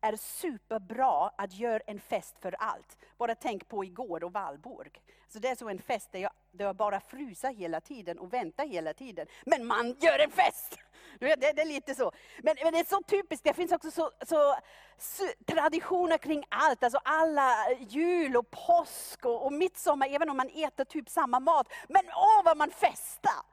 är 0.02 0.16
superbra 0.16 1.32
att 1.36 1.54
göra 1.54 1.82
en 1.88 2.00
fest 2.00 2.36
för 2.40 2.56
allt. 2.60 2.98
Bara 3.18 3.36
tänk 3.36 3.68
på 3.68 3.84
igår 3.84 4.24
och 4.24 4.34
Valborg. 4.34 4.92
Så 5.28 5.40
det 5.40 5.48
är 5.48 5.56
så 5.56 5.70
en 5.70 5.82
fest 5.82 6.12
där 6.12 6.20
jag, 6.20 6.32
där 6.52 6.66
jag 6.66 6.76
bara 6.76 7.00
fryser 7.00 7.54
hela 7.54 7.82
tiden 7.82 8.20
och 8.20 8.34
väntar 8.34 8.68
hela 8.68 8.94
tiden. 8.94 9.28
Men 9.46 9.66
man 9.66 9.96
gör 10.00 10.20
en 10.20 10.32
fest! 10.32 10.78
Det, 11.20 11.36
det 11.36 11.62
är 11.62 11.66
lite 11.66 11.96
så. 11.96 12.12
Men, 12.44 12.56
men, 12.64 12.74
det 12.74 12.80
är 12.80 12.84
så 12.84 13.02
typiskt, 13.02 13.44
det 13.44 13.54
finns 13.54 13.72
också 13.72 13.92
så, 13.92 14.12
så, 14.22 14.56
så 14.98 15.24
traditioner 15.46 16.18
kring 16.18 16.44
allt. 16.50 16.84
Alltså 16.84 17.00
alla 17.04 17.72
jul 17.80 18.38
och 18.38 18.52
påsk 18.52 19.26
och, 19.26 19.46
och 19.46 19.54
midsommar, 19.54 20.08
även 20.10 20.30
om 20.30 20.38
man 20.38 20.50
äter 20.50 20.86
typ 20.86 21.10
samma 21.10 21.40
mat. 21.40 21.68
Men 21.90 22.06
åh 22.06 22.44
vad 22.46 22.58
man 22.58 22.72
festar! 22.72 23.46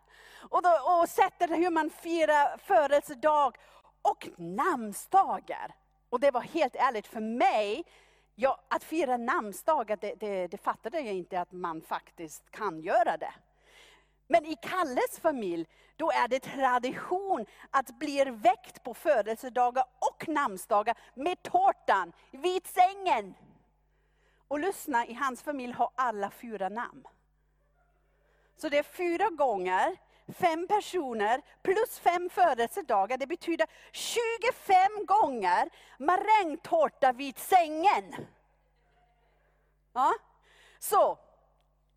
Och, 0.50 0.62
då, 0.62 0.69
och 0.69 1.09
sättet 1.09 1.50
hur 1.50 1.71
man 1.71 1.90
firar 1.90 2.59
födelsedag 2.59 3.57
och 4.02 4.28
namnsdagar. 4.37 5.75
Och 6.11 6.21
det 6.21 6.31
var 6.31 6.41
helt 6.41 6.77
ärligt 6.77 7.07
för 7.07 7.21
mig, 7.21 7.85
jag, 8.35 8.59
att 8.69 8.85
fira 8.85 9.17
namnsdagar, 9.17 9.99
det, 10.00 10.15
det, 10.15 10.47
det 10.47 10.59
fattade 10.59 11.00
jag 11.00 11.15
inte 11.15 11.41
att 11.41 11.53
man 11.53 11.83
faktiskt 11.83 12.50
kan 12.50 12.81
göra 12.81 13.17
det. 13.17 13.33
Men 14.27 14.47
i 14.47 14.57
Kalles 14.57 15.21
familj, 15.21 15.67
då 15.97 16.11
är 16.11 16.29
det 16.29 16.41
tradition 16.41 17.47
att 17.71 17.99
bli 17.99 18.25
väckt 18.25 18.83
på 18.83 18.95
födelsedagar 18.95 19.85
och 19.99 20.29
namnsdagar 20.29 20.99
med 21.15 21.43
tårtan 21.43 22.12
vid 22.31 22.67
sängen. 22.67 23.35
Och 24.49 24.59
lyssna, 24.59 25.07
i 25.07 25.15
hans 25.15 25.43
familj 25.43 25.73
har 25.73 25.91
alla 25.95 26.31
fyra 26.31 26.69
namn. 26.69 27.05
Så 28.57 28.69
det 28.69 28.79
är 28.79 28.83
fyra 28.83 29.31
gånger 29.31 29.97
fem 30.28 30.66
personer 30.66 31.42
plus 31.62 31.99
fem 31.99 32.30
födelsedagar. 32.30 33.18
Det 33.18 33.26
betyder 33.26 33.66
25 33.92 35.06
gånger 35.06 35.70
marängtårta 35.99 37.12
vid 37.12 37.38
sängen. 37.38 38.26
Ja. 39.92 40.14
Så, 40.78 41.18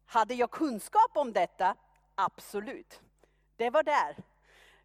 hade 0.05 0.33
jag 0.33 0.51
kunskap 0.51 1.11
om 1.17 1.33
detta? 1.33 1.75
Absolut. 2.15 3.01
Det 3.55 3.69
var 3.69 3.83
där. 3.83 4.15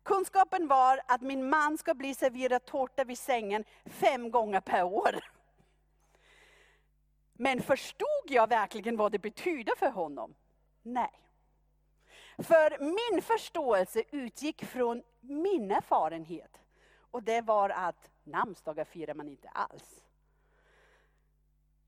Kunskapen 0.02 0.68
var 0.68 1.00
att 1.08 1.20
min 1.20 1.48
man 1.48 1.78
ska 1.78 1.94
bli 1.94 2.14
serverad 2.14 2.64
tårta 2.64 3.04
vid 3.04 3.18
sängen 3.18 3.64
fem 3.84 4.30
gånger 4.30 4.60
per 4.60 4.82
år. 4.82 5.24
Men 7.32 7.62
förstod 7.62 8.26
jag 8.26 8.48
verkligen 8.48 8.96
vad 8.96 9.12
det 9.12 9.18
betyder 9.18 9.76
för 9.76 9.90
honom? 9.90 10.34
Nej. 10.82 11.25
För 12.38 12.78
min 12.78 13.23
förståelse 13.23 14.02
utgick 14.11 14.64
från 14.64 15.02
min 15.21 15.71
erfarenhet. 15.71 16.61
Och 17.11 17.23
det 17.23 17.40
var 17.40 17.71
att 17.71 18.11
namnsdagar 18.25 18.85
firar 18.85 19.14
man 19.14 19.28
inte 19.28 19.49
alls. 19.49 20.05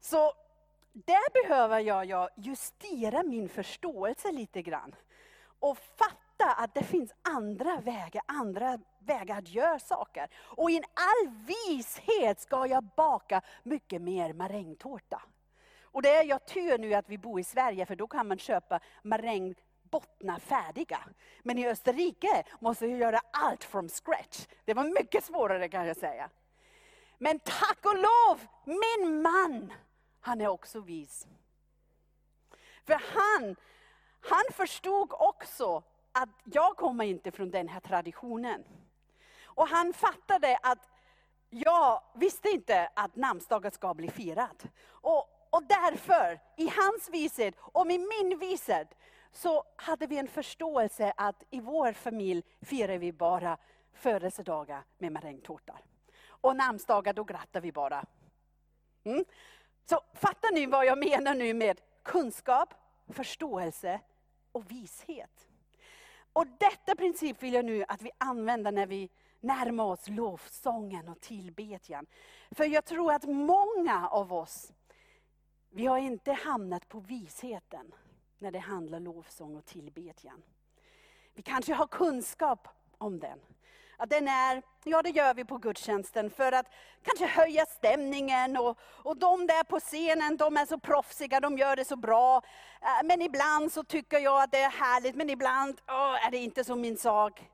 Så 0.01 0.33
där 0.93 1.43
behöver 1.43 1.81
jag 1.81 2.29
justera 2.37 3.23
min 3.23 3.49
förståelse 3.49 4.33
lite 4.33 4.63
grann. 4.63 4.95
Och 5.61 5.79
fatta 5.79 6.53
att 6.57 6.75
det 6.75 6.85
finns 6.85 7.13
andra 7.23 7.81
vägar, 7.81 8.23
andra 8.27 8.79
vägar 8.99 9.39
att 9.39 9.49
göra 9.49 9.79
saker. 9.79 10.29
Och 10.37 10.71
i 10.71 10.83
all 10.95 11.35
vishet 11.47 12.41
ska 12.41 12.67
jag 12.67 12.85
baka 12.85 13.43
mycket 13.63 14.03
mer 14.03 14.33
marängtårta. 14.33 15.23
Och 15.83 16.03
det 16.03 16.17
är 16.17 16.25
jag 16.25 16.47
tur 16.47 16.79
nu 16.79 16.95
att 16.95 17.09
vi 17.09 17.19
bor 17.19 17.41
i 17.41 17.45
Sverige, 17.45 17.87
för 17.87 17.97
då 17.97 18.07
kan 18.07 18.29
man 18.29 18.39
köpa 18.39 18.81
maräng 19.03 19.55
bottnar 19.91 20.39
färdiga. 20.39 21.01
Men 21.43 21.59
i 21.59 21.69
Österrike 21.69 22.45
måste 22.61 22.87
vi 22.87 22.97
göra 22.97 23.21
allt 23.31 23.65
from 23.65 23.89
scratch. 23.89 24.47
Det 24.65 24.75
var 24.75 24.85
mycket 24.85 25.25
svårare 25.25 25.69
kan 25.69 25.87
jag 25.87 25.97
säga. 25.97 26.31
Men 27.19 27.39
tack 27.39 27.79
och 27.83 27.97
lov, 27.97 28.47
min 28.65 29.23
man, 29.23 29.73
han 30.21 30.41
är 30.41 30.49
också 30.49 30.81
vis. 30.81 31.27
För 32.85 33.03
han, 33.15 33.57
han 34.21 34.45
förstod 34.53 35.13
också 35.13 35.83
att 36.13 36.29
jag 36.45 36.77
kommer 36.77 37.05
inte 37.05 37.31
från 37.31 37.51
den 37.51 37.69
här 37.69 37.81
traditionen. 37.81 38.65
Och 39.45 39.69
han 39.69 39.93
fattade 39.93 40.59
att 40.63 40.89
jag 41.51 42.03
visste 42.15 42.49
inte 42.49 42.91
att 42.95 43.17
namnsdagen 43.17 43.71
ska 43.71 43.95
bli 43.95 44.11
firad. 44.11 44.69
Och, 44.89 45.49
och 45.51 45.63
därför, 45.63 46.41
i 46.57 46.69
hans 46.77 47.09
vishet 47.09 47.55
och 47.59 47.91
i 47.91 47.99
min 47.99 48.39
vishet, 48.39 48.89
så 49.33 49.65
hade 49.77 50.07
vi 50.07 50.19
en 50.19 50.29
förståelse 50.29 51.13
att 51.17 51.45
i 51.51 51.61
vår 51.61 51.93
familj 51.93 52.43
firar 52.61 52.99
vi 52.99 53.13
bara 53.13 53.59
födelsedagar 53.93 54.85
med 54.99 55.13
marängtårta. 55.13 55.79
Och 56.27 56.57
namnsdagar, 56.57 57.13
då 57.13 57.25
grattar 57.25 57.61
vi 57.61 57.73
bara. 57.73 58.05
Mm. 59.05 59.25
Så 59.85 60.01
fattar 60.15 60.55
ni 60.55 60.67
vad 60.67 60.87
jag 60.87 60.99
menar 60.99 61.35
nu 61.35 61.55
med 61.55 61.81
kunskap, 62.03 62.75
förståelse 63.09 64.01
och 64.53 64.71
vishet? 64.71 65.49
Och 66.33 66.47
detta 66.47 66.97
princip 66.97 67.43
vill 67.43 67.55
jag 67.55 67.65
nu 67.65 67.85
att 67.89 68.03
vi 68.03 68.11
använder 68.19 68.73
när 68.73 68.87
vi 68.87 69.11
närmar 69.41 69.85
oss 69.85 70.09
lovsången 70.09 71.09
och 71.09 71.21
tillbedjan. 71.21 72.07
För 72.51 72.65
jag 72.65 72.85
tror 72.85 73.13
att 73.13 73.25
många 73.25 74.09
av 74.09 74.33
oss, 74.33 74.73
vi 75.71 75.87
har 75.87 75.99
inte 75.99 76.33
hamnat 76.33 76.89
på 76.89 77.01
visheten 77.01 77.95
när 78.39 78.51
det 78.51 78.59
handlar 78.59 79.01
lovsång 79.01 79.57
och 79.57 79.65
tillbedjan. 79.65 80.43
Vi 81.35 81.43
kanske 81.43 81.75
har 81.75 81.87
kunskap 81.87 82.69
om 82.99 83.21
den. 83.21 83.39
Att 83.97 84.11
den 84.11 84.29
är, 84.29 84.63
ja 84.85 85.03
det 85.03 85.11
gör 85.11 85.35
vi 85.35 85.45
på 85.45 85.59
gudstjänsten 85.59 86.31
för 86.31 86.53
att 86.53 86.67
kanske 87.03 87.27
höja 87.27 87.67
stämningen. 87.67 88.57
Och, 88.57 88.79
och 88.81 89.17
de 89.17 89.47
där 89.47 89.65
på 89.65 89.81
scenen, 89.81 90.37
de 90.37 90.57
är 90.57 90.67
så 90.67 90.79
proffsiga, 90.79 91.41
de 91.41 91.59
gör 91.59 91.77
det 91.77 91.85
så 91.85 91.97
bra. 91.97 92.43
Äh, 92.83 93.07
men 93.07 93.23
ibland 93.23 93.73
så 93.73 93.85
tycker 93.85 94.19
jag 94.19 94.43
att 94.43 94.53
det 94.53 94.61
är 94.61 94.71
härligt, 94.71 95.15
men 95.15 95.31
ibland 95.31 95.81
åh, 95.89 96.27
är 96.27 96.31
det 96.31 96.39
inte 96.39 96.65
så 96.65 96.77
min 96.77 96.97
sak. 96.97 97.51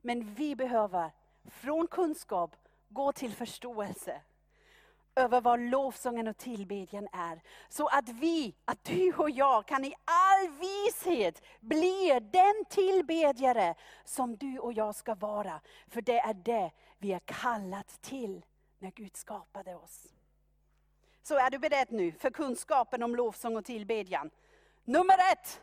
Men 0.00 0.34
vi 0.34 0.56
behöver 0.56 1.10
från 1.50 1.86
kunskap 1.86 2.56
gå 2.88 3.12
till 3.12 3.32
förståelse 3.34 4.20
över 5.14 5.40
vad 5.40 5.60
lovsången 5.60 6.28
och 6.28 6.36
tillbedjan 6.36 7.08
är. 7.12 7.42
Så 7.68 7.86
att 7.86 8.08
vi, 8.08 8.54
att 8.64 8.84
du 8.84 9.12
och 9.14 9.30
jag 9.30 9.66
kan 9.66 9.84
i 9.84 9.94
all 10.04 10.48
vishet 10.48 11.42
bli 11.60 12.20
den 12.32 12.64
tillbedjare 12.68 13.74
som 14.04 14.36
du 14.36 14.58
och 14.58 14.72
jag 14.72 14.94
ska 14.94 15.14
vara. 15.14 15.60
För 15.88 16.00
det 16.02 16.18
är 16.18 16.34
det 16.34 16.70
vi 16.98 17.12
är 17.12 17.18
kallat 17.18 18.02
till 18.02 18.44
när 18.78 18.90
Gud 18.90 19.16
skapade 19.16 19.74
oss. 19.74 20.06
Så 21.22 21.38
är 21.38 21.50
du 21.50 21.58
beredd 21.58 21.90
nu 21.90 22.12
för 22.12 22.30
kunskapen 22.30 23.02
om 23.02 23.16
lovsång 23.16 23.56
och 23.56 23.64
tillbedjan? 23.64 24.30
Nummer 24.84 25.32
ett, 25.32 25.60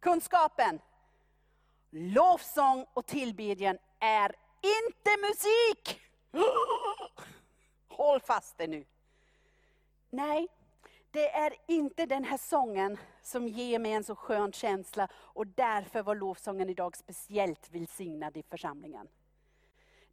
kunskapen. 0.00 0.80
Lovsång 1.90 2.86
och 2.94 3.06
tillbedjan 3.06 3.78
är 3.98 4.34
inte 4.60 5.10
musik. 5.20 6.00
Håll 7.96 8.20
fast 8.20 8.58
det 8.58 8.66
nu. 8.66 8.84
Nej, 10.10 10.48
det 11.10 11.30
är 11.30 11.54
inte 11.66 12.06
den 12.06 12.24
här 12.24 12.36
sången 12.36 12.98
som 13.22 13.48
ger 13.48 13.78
mig 13.78 13.92
en 13.92 14.04
så 14.04 14.16
skön 14.16 14.52
känsla 14.52 15.08
och 15.14 15.46
därför 15.46 16.02
var 16.02 16.14
lovsången 16.14 16.70
idag 16.70 16.96
speciellt 16.96 17.70
välsignad 17.70 18.36
i 18.36 18.42
församlingen. 18.42 19.08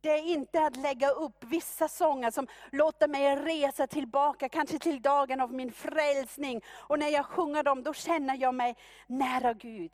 Det 0.01 0.09
är 0.09 0.23
inte 0.23 0.65
att 0.65 0.77
lägga 0.77 1.09
upp 1.09 1.43
vissa 1.43 1.88
sånger 1.88 2.31
som 2.31 2.47
låter 2.71 3.07
mig 3.07 3.35
resa 3.35 3.88
tillbaka, 3.88 4.50
kanske 4.50 4.79
till 4.79 5.01
dagen 5.01 5.41
av 5.41 5.53
min 5.53 5.71
frälsning. 5.71 6.61
Och 6.67 7.00
när 7.00 7.09
jag 7.09 7.25
sjunger 7.25 7.63
dem, 7.63 7.83
då 7.83 7.93
känner 7.93 8.38
jag 8.38 8.55
mig 8.55 8.75
nära 9.07 9.53
Gud. 9.53 9.91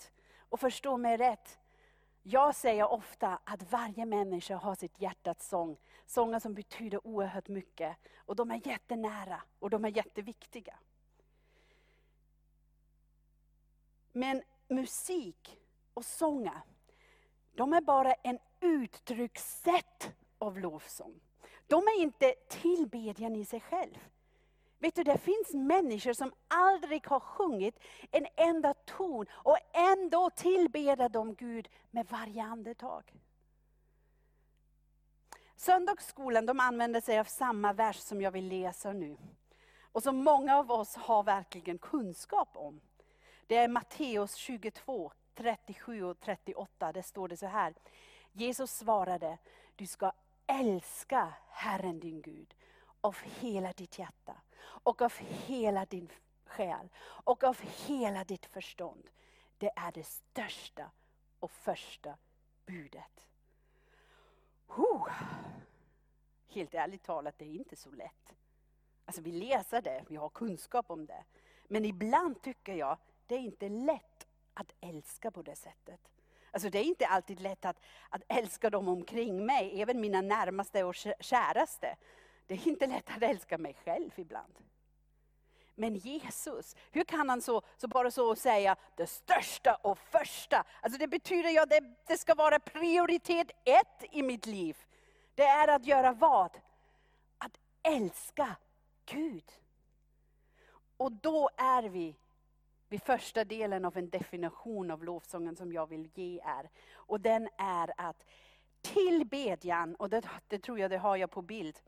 Och 0.50 0.60
förstå 0.60 0.98
mig 0.98 1.18
rätt, 1.18 1.60
jag 2.24 2.56
säger 2.56 2.92
ofta 2.92 3.40
att 3.44 3.72
varje 3.72 4.06
människa 4.06 4.56
har 4.56 4.76
sitt 4.76 5.02
hjärtats 5.02 5.48
sång. 5.48 5.78
Sånger 6.08 6.40
som 6.40 6.54
betyder 6.54 7.08
oerhört 7.08 7.48
mycket. 7.48 7.98
Och 8.18 8.36
de 8.36 8.52
är 8.52 8.68
jättenära 8.68 9.42
och 9.60 9.70
de 9.70 9.86
är 9.86 9.90
jätteviktiga. 9.90 10.80
Men 14.12 14.44
musik 14.68 15.60
och 15.94 16.06
sånger, 16.06 16.62
de 17.56 17.74
är 17.74 17.82
bara 17.82 18.14
en 18.14 18.40
uttryckssätt 18.60 20.12
av 20.38 20.60
lovsång. 20.60 21.20
De 21.68 21.84
är 21.84 22.02
inte 22.02 22.34
tillbedjan 22.48 23.36
i 23.36 23.46
sig 23.46 23.60
själv. 23.60 23.98
Vet 24.80 24.96
du, 24.96 25.04
det 25.04 25.18
finns 25.18 25.54
människor 25.54 26.14
som 26.14 26.34
aldrig 26.48 27.08
har 27.08 27.20
sjungit 27.20 27.80
en 28.12 28.28
enda 28.36 28.74
ton 28.74 29.26
och 29.32 29.58
ändå 29.74 30.30
tillbeder 30.30 31.10
de 31.10 31.36
Gud 31.36 31.70
med 31.92 32.08
varje 32.08 32.44
andetag. 32.44 33.14
Söndagsskolan 35.60 36.46
de 36.46 36.60
använder 36.60 37.02
sig 37.02 37.20
av 37.20 37.24
samma 37.24 37.74
vers 37.74 37.96
som 37.96 38.22
jag 38.22 38.32
vill 38.32 38.48
läsa 38.48 38.94
nu. 38.94 39.18
Och 39.82 40.04
som 40.04 40.24
många 40.24 40.58
av 40.58 40.72
oss 40.72 40.96
har 40.96 41.24
verkligen 41.24 41.78
kunskap 41.78 42.50
om. 42.54 42.82
Det 43.48 43.56
är 43.56 43.68
Matteus 43.68 44.36
22, 44.36 45.12
37 45.36 46.04
och 46.04 46.20
38. 46.20 46.92
Där 46.92 47.02
står 47.02 47.28
det 47.28 47.38
så 47.38 47.46
här. 47.46 47.74
Jesus 48.32 48.72
svarade, 48.72 49.38
du 49.76 49.88
ska 49.88 50.12
älska 50.48 51.34
Herren 51.50 52.00
din 52.00 52.22
Gud 52.22 52.56
av 53.02 53.18
hela 53.40 53.74
ditt 53.74 54.00
hjärta 54.00 54.42
och 54.64 55.02
av 55.02 55.14
hela 55.18 55.86
din 55.86 56.10
själ 56.46 56.90
och 57.00 57.44
av 57.44 57.58
hela 57.88 58.24
ditt 58.24 58.46
förstånd. 58.46 59.10
Det 59.58 59.72
är 59.76 59.92
det 59.92 60.06
största 60.06 60.92
och 61.40 61.52
första 61.52 62.18
budet. 62.66 63.28
Huh. 64.68 65.08
Helt 66.48 66.74
ärligt 66.74 67.04
talat, 67.04 67.36
det 67.38 67.46
är 67.46 67.56
inte 67.56 67.76
så 67.76 67.92
lätt. 67.92 68.34
Alltså 69.06 69.22
vi 69.22 69.32
läser 69.32 69.82
det, 69.82 70.04
vi 70.08 70.16
har 70.16 70.30
kunskap 70.30 70.92
om 70.92 71.06
det. 71.06 71.24
Men 71.68 71.86
ibland 71.86 72.42
tycker 72.42 72.76
jag, 72.76 72.98
det 73.28 73.36
är 73.36 73.40
inte 73.40 73.70
lätt 73.70 74.28
att 74.54 74.74
älska 74.82 75.32
på 75.32 75.42
det 75.42 75.56
sättet. 75.56 76.00
Alltså 76.52 76.70
det 76.70 76.80
är 76.80 76.84
inte 76.84 77.08
alltid 77.08 77.40
lätt 77.40 77.66
att, 77.66 77.82
att 78.10 78.22
älska 78.28 78.70
dem 78.70 78.88
omkring 78.88 79.46
mig, 79.46 79.82
även 79.82 80.02
mina 80.02 80.22
närmaste 80.22 80.84
och 80.84 80.96
käraste. 81.20 81.96
Det 82.46 82.54
är 82.54 82.68
inte 82.68 82.88
lätt 82.88 83.10
att 83.10 83.24
älska 83.24 83.58
mig 83.58 83.74
själv 83.74 84.12
ibland. 84.16 84.54
Men 85.80 85.96
Jesus, 85.96 86.76
hur 86.92 87.04
kan 87.04 87.30
han 87.30 87.42
så, 87.42 87.62
så 87.78 87.88
bara 87.88 88.12
så 88.12 88.36
säga 88.36 88.76
det 88.96 89.08
största 89.08 89.76
och 89.76 89.98
första? 89.98 90.64
Alltså 90.82 91.00
det 91.00 91.08
betyder 91.08 91.50
ju 91.50 91.60
att 91.60 91.70
det, 91.70 91.96
det 92.08 92.18
ska 92.18 92.36
vara 92.36 92.60
prioritet 92.60 93.52
ett 93.66 94.04
i 94.12 94.24
mitt 94.24 94.46
liv. 94.46 94.78
Det 95.36 95.44
är 95.44 95.68
att 95.68 95.86
göra 95.86 96.14
vad? 96.14 96.58
Att 97.38 97.60
älska 97.84 98.56
Gud. 99.06 99.52
Och 100.98 101.12
då 101.12 101.50
är 101.58 101.84
vi 101.84 102.16
vid 102.90 103.04
första 103.04 103.46
delen 103.46 103.86
av 103.86 103.98
en 103.98 104.10
definition 104.10 104.92
av 104.92 105.04
lovsången 105.04 105.56
som 105.56 105.74
jag 105.74 105.90
vill 105.90 106.10
ge 106.14 106.36
er. 106.36 106.70
Och 106.94 107.22
den 107.22 107.50
är 107.58 107.94
att 107.98 108.26
tillbedjan, 108.82 109.96
och 109.96 110.10
det, 110.10 110.22
det 110.48 110.60
tror 110.60 110.80
jag 110.80 110.92
det 110.92 110.98
har 110.98 111.18
jag 111.18 111.32
på 111.32 111.42
bild. 111.42 111.80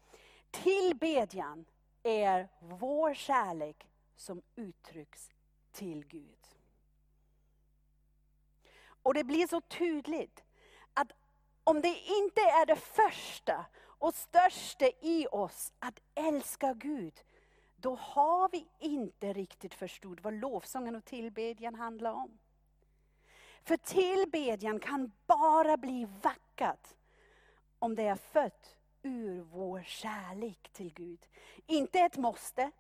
Tillbedjan 0.52 1.66
är 2.04 2.48
vår 2.60 3.14
kärlek 3.14 3.88
som 4.16 4.42
uttrycks 4.56 5.30
till 5.72 6.06
Gud. 6.06 6.48
Och 9.04 9.14
det 9.14 9.24
blir 9.24 9.48
så 9.48 9.62
tydligt 9.62 10.44
att 10.94 11.12
om 11.64 11.82
det 11.82 11.96
inte 12.08 12.42
är 12.42 12.66
det 12.66 12.76
första 12.76 13.66
och 13.82 14.14
största 14.14 14.86
i 15.02 15.28
oss 15.32 15.74
att 15.80 16.00
älska 16.16 16.74
Gud, 16.74 17.14
då 17.76 17.96
har 17.96 18.50
vi 18.50 18.68
inte 18.80 19.34
riktigt 19.34 19.74
förstått 19.74 20.20
vad 20.22 20.34
lovsången 20.34 20.96
och 20.96 21.06
tillbedjan 21.06 21.76
handlar 21.76 22.12
om. 22.12 22.40
För 23.64 23.78
tillbedjan 23.78 24.80
kan 24.80 25.12
bara 25.28 25.78
bli 25.78 26.08
vackert 26.22 26.88
om 27.80 27.96
det 27.96 28.04
är 28.04 28.16
fött 28.16 28.79
ur 29.04 29.42
vår 29.42 29.84
kärlek 29.84 30.70
till 30.74 30.94
Gud. 30.94 31.26
Inte 31.66 32.00
ett 32.00 32.18
måste, 32.18 32.72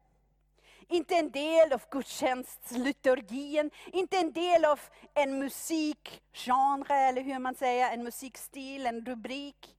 inte 0.87 1.15
en 1.15 1.31
del 1.31 1.73
av 1.73 1.83
gudstjänstliturgin, 1.91 3.71
inte 3.93 4.17
en 4.17 4.31
del 4.31 4.65
av 4.65 4.79
en 5.13 5.39
musikgenre, 5.39 6.95
eller 6.95 7.21
hur 7.21 7.39
man 7.39 7.55
säger, 7.55 7.93
en 7.93 8.03
musikstil, 8.03 8.85
en 8.85 9.05
rubrik. 9.05 9.75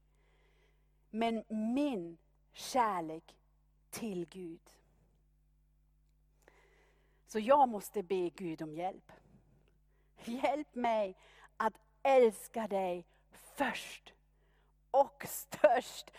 Men 1.10 1.44
min 1.48 2.18
kärlek 2.52 3.36
till 3.90 4.26
Gud. 4.26 4.60
Så 7.26 7.38
jag 7.38 7.68
måste 7.68 8.02
be 8.02 8.30
Gud 8.30 8.62
om 8.62 8.74
hjälp. 8.74 9.12
Hjälp 10.24 10.74
mig 10.74 11.16
att 11.56 11.74
älska 12.02 12.68
dig 12.68 13.06
först 13.32 14.14
och 14.90 15.24
störst. 15.28 16.10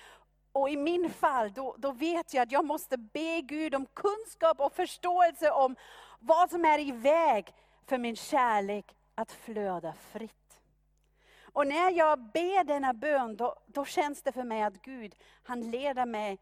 Och 0.51 0.69
i 0.69 0.77
min 0.77 1.09
fall, 1.09 1.53
då, 1.53 1.75
då 1.77 1.91
vet 1.91 2.33
jag 2.33 2.43
att 2.43 2.51
jag 2.51 2.65
måste 2.65 2.97
be 2.97 3.41
Gud 3.41 3.75
om 3.75 3.85
kunskap 3.85 4.59
och 4.59 4.73
förståelse 4.73 5.51
om 5.51 5.75
vad 6.19 6.49
som 6.49 6.65
är 6.65 6.79
i 6.79 6.91
väg 6.91 7.53
för 7.85 7.97
min 7.97 8.15
kärlek 8.15 8.95
att 9.15 9.31
flöda 9.31 9.93
fritt. 9.93 10.59
Och 11.53 11.67
när 11.67 11.91
jag 11.91 12.19
ber 12.19 12.63
denna 12.63 12.93
bön, 12.93 13.37
då, 13.37 13.55
då 13.67 13.85
känns 13.85 14.21
det 14.21 14.31
för 14.31 14.43
mig 14.43 14.61
att 14.61 14.81
Gud, 14.81 15.15
han 15.43 15.71
leder 15.71 16.05
mig 16.05 16.39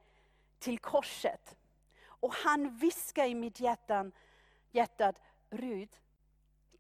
till 0.59 0.79
korset. 0.79 1.55
Och 2.05 2.33
han 2.33 2.77
viskar 2.77 3.25
i 3.25 3.35
mitt 3.35 3.59
hjärta, 3.59 4.11
hjärtat, 4.71 5.15
Rud, 5.49 5.89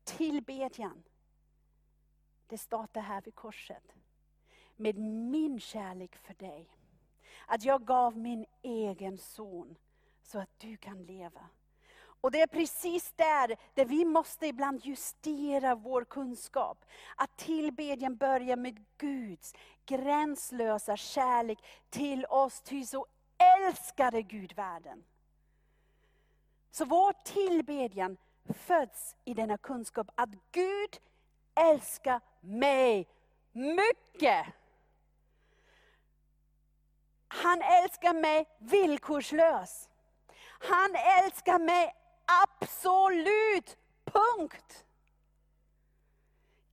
tillbedjan, 0.03 1.03
det 2.47 2.57
startar 2.57 3.01
här 3.01 3.21
vid 3.21 3.35
korset. 3.35 3.95
Med 4.79 4.97
min 4.97 5.59
kärlek 5.59 6.15
för 6.15 6.33
dig. 6.33 6.69
Att 7.45 7.63
jag 7.63 7.85
gav 7.85 8.17
min 8.17 8.45
egen 8.61 9.17
son 9.17 9.75
så 10.23 10.39
att 10.39 10.59
du 10.59 10.77
kan 10.77 11.03
leva. 11.03 11.41
Och 12.21 12.31
det 12.31 12.41
är 12.41 12.47
precis 12.47 13.13
där, 13.15 13.57
där 13.73 13.85
vi 13.85 14.05
måste 14.05 14.47
ibland 14.47 14.85
justera 14.85 15.75
vår 15.75 16.05
kunskap. 16.05 16.85
Att 17.15 17.37
tillbedjan 17.37 18.15
börjar 18.15 18.55
med 18.55 18.85
Guds 18.97 19.53
gränslösa 19.85 20.97
kärlek 20.97 21.59
till 21.89 22.25
oss, 22.25 22.61
ty 22.61 22.85
så 22.85 23.05
älskade 23.37 24.21
Gud 24.21 24.53
världen. 24.53 25.03
Så 26.71 26.85
vår 26.85 27.13
tillbedjan 27.23 28.17
föds 28.53 29.15
i 29.25 29.33
denna 29.33 29.57
kunskap 29.57 30.07
att 30.15 30.29
Gud 30.51 30.99
älskar 31.55 32.21
mig 32.41 33.07
mycket. 33.51 34.45
Han 37.29 37.61
älskar 37.61 38.13
mig 38.13 38.47
villkorslöst. 38.57 39.89
Han 40.59 40.95
älskar 40.95 41.59
mig 41.59 41.95
absolut. 42.43 43.77
Punkt. 44.03 44.85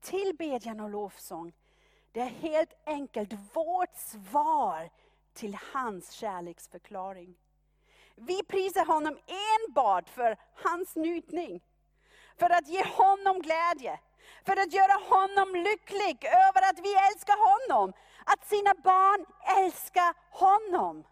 Tillbedjan 0.00 0.80
och 0.80 0.90
lovsång, 0.90 1.52
det 2.12 2.20
är 2.20 2.26
helt 2.26 2.72
enkelt 2.86 3.32
vårt 3.52 3.96
svar 3.96 4.90
till 5.34 5.58
hans 5.72 6.10
kärleksförklaring. 6.10 7.36
Vi 8.14 8.42
prisar 8.42 8.84
honom 8.84 9.18
enbart 9.26 10.08
för 10.08 10.36
hans 10.54 10.96
njutning. 10.96 11.62
För 12.38 12.50
att 12.50 12.68
ge 12.68 12.84
honom 12.84 13.42
glädje. 13.42 14.00
För 14.44 14.56
att 14.56 14.72
göra 14.72 15.16
honom 15.16 15.54
lycklig 15.54 16.24
över 16.24 16.70
att 16.70 16.78
vi 16.78 16.94
älskar 16.94 17.36
honom. 17.50 17.92
Att 18.24 18.48
sina 18.48 18.74
barn 18.74 19.26
älskar 19.58 20.14
honom. 20.30 21.04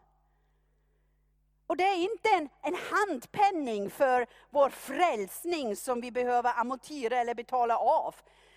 Och 1.67 1.77
det 1.77 1.85
är 1.85 1.97
inte 1.97 2.29
en, 2.29 2.49
en 2.63 2.75
handpenning 2.75 3.91
för 3.91 4.27
vår 4.51 4.71
frälsning 4.71 5.77
som 5.77 6.01
vi 6.01 6.11
behöver 6.11 6.59
amortera 6.59 7.19
eller 7.19 7.35
betala 7.35 7.79
av. 7.79 8.15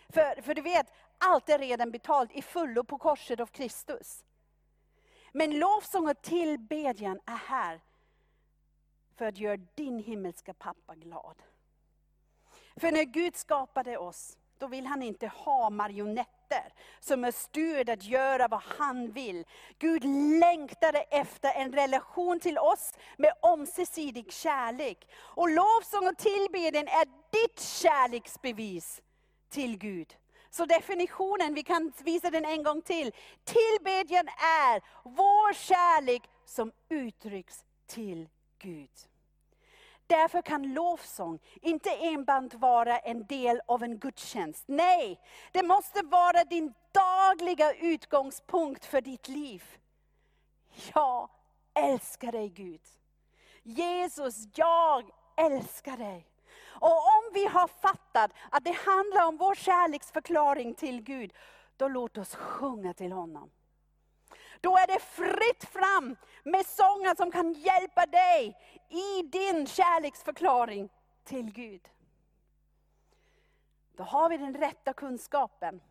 För, 0.09 0.41
för 0.41 0.53
du 0.53 0.61
vet, 0.61 0.93
allt 1.17 1.49
är 1.49 1.59
redan 1.59 1.91
betalt 1.91 2.31
i 2.31 2.41
fullo 2.41 2.83
på 2.83 2.97
korset 2.97 3.39
av 3.39 3.45
Kristus. 3.45 4.25
Men 5.31 5.59
lovsång 5.59 6.09
och 6.09 6.21
tillbedjan 6.21 7.19
är 7.25 7.35
här 7.35 7.81
för 9.15 9.25
att 9.25 9.37
göra 9.37 9.57
din 9.57 9.99
himmelska 9.99 10.53
pappa 10.53 10.95
glad. 10.95 11.43
För 12.75 12.91
när 12.91 13.03
Gud 13.03 13.35
skapade 13.35 13.97
oss, 13.97 14.37
då 14.59 14.67
vill 14.67 14.85
han 14.85 15.03
inte 15.03 15.27
ha 15.27 15.69
marionetter 15.69 16.73
som 16.99 17.23
är 17.23 17.31
styrda 17.31 17.93
att 17.93 18.03
göra 18.03 18.47
vad 18.47 18.61
han 18.77 19.11
vill. 19.11 19.45
Gud 19.79 20.03
längtade 20.39 20.99
efter 20.99 21.53
en 21.53 21.73
relation 21.73 22.39
till 22.39 22.57
oss 22.57 22.91
med 23.17 23.33
ömsesidig 23.43 24.31
kärlek. 24.33 25.07
Och 25.19 25.49
lovsång 25.49 26.07
och 26.07 26.17
tillbedjan 26.17 26.87
är 26.87 27.05
ditt 27.31 27.59
kärleksbevis 27.59 29.01
till 29.49 29.77
Gud. 29.77 30.15
Så 30.49 30.65
definitionen, 30.65 31.53
vi 31.53 31.63
kan 31.63 31.91
visa 32.03 32.29
den 32.29 32.45
en 32.45 32.63
gång 32.63 32.81
till. 32.81 33.11
Tillbedjan 33.43 34.27
är 34.27 34.81
vår 35.03 35.53
kärlek 35.53 36.29
som 36.45 36.71
uttrycks 36.89 37.65
till 37.87 38.29
Gud. 38.59 38.89
Därför 40.07 40.41
kan 40.41 40.73
lovsång 40.73 41.39
inte 41.61 41.89
enbart 41.89 42.53
vara 42.53 42.99
en 42.99 43.25
del 43.25 43.61
av 43.67 43.83
en 43.83 43.99
gudstjänst. 43.99 44.63
Nej, 44.67 45.19
det 45.51 45.63
måste 45.63 46.01
vara 46.01 46.43
din 46.43 46.73
dagliga 46.91 47.73
utgångspunkt 47.73 48.85
för 48.85 49.01
ditt 49.01 49.27
liv. 49.27 49.63
Jag 50.93 51.29
älskar 51.73 52.31
dig 52.31 52.49
Gud. 52.49 52.81
Jesus, 53.63 54.35
jag 54.55 55.03
älskar 55.37 55.97
dig. 55.97 56.27
Och 56.79 56.97
om 56.97 57.33
vi 57.33 57.45
har 57.45 57.67
fattat 57.67 58.31
att 58.49 58.63
det 58.63 58.77
handlar 58.85 59.27
om 59.27 59.37
vår 59.37 59.55
kärleksförklaring 59.55 60.73
till 60.73 61.01
Gud, 61.01 61.33
då 61.77 61.87
låt 61.87 62.17
oss 62.17 62.35
sjunga 62.35 62.93
till 62.93 63.11
honom. 63.11 63.51
Då 64.61 64.77
är 64.77 64.87
det 64.87 64.99
fritt 64.99 65.63
fram 65.63 66.15
med 66.43 66.65
sånger 66.65 67.15
som 67.15 67.31
kan 67.31 67.53
hjälpa 67.53 68.05
dig 68.05 68.57
i 68.89 69.21
din 69.23 69.67
kärleksförklaring 69.67 70.89
till 71.23 71.51
Gud. 71.51 71.89
Då 73.95 74.03
har 74.03 74.29
vi 74.29 74.37
den 74.37 74.57
rätta 74.57 74.93
kunskapen. 74.93 75.81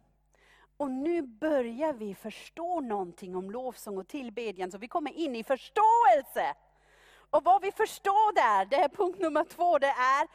Och 0.77 0.91
nu 0.91 1.23
börjar 1.23 1.93
vi 1.93 2.15
förstå 2.15 2.81
någonting 2.81 3.37
om 3.37 3.51
lovsång 3.51 3.99
och 3.99 4.09
tillbedjan, 4.09 4.71
så 4.71 4.79
vi 4.79 4.89
kommer 4.89 5.13
in 5.13 5.37
i 5.37 5.45
förståelse. 5.45 6.55
Och 7.31 7.45
vad 7.45 7.63
vi 7.63 7.73
förstår 7.73 8.35
där, 8.35 8.65
det 8.65 8.77
är 8.77 8.89
punkt 8.89 9.19
nummer 9.19 9.45
två, 9.45 9.79
det 9.79 9.87
är 9.87 10.29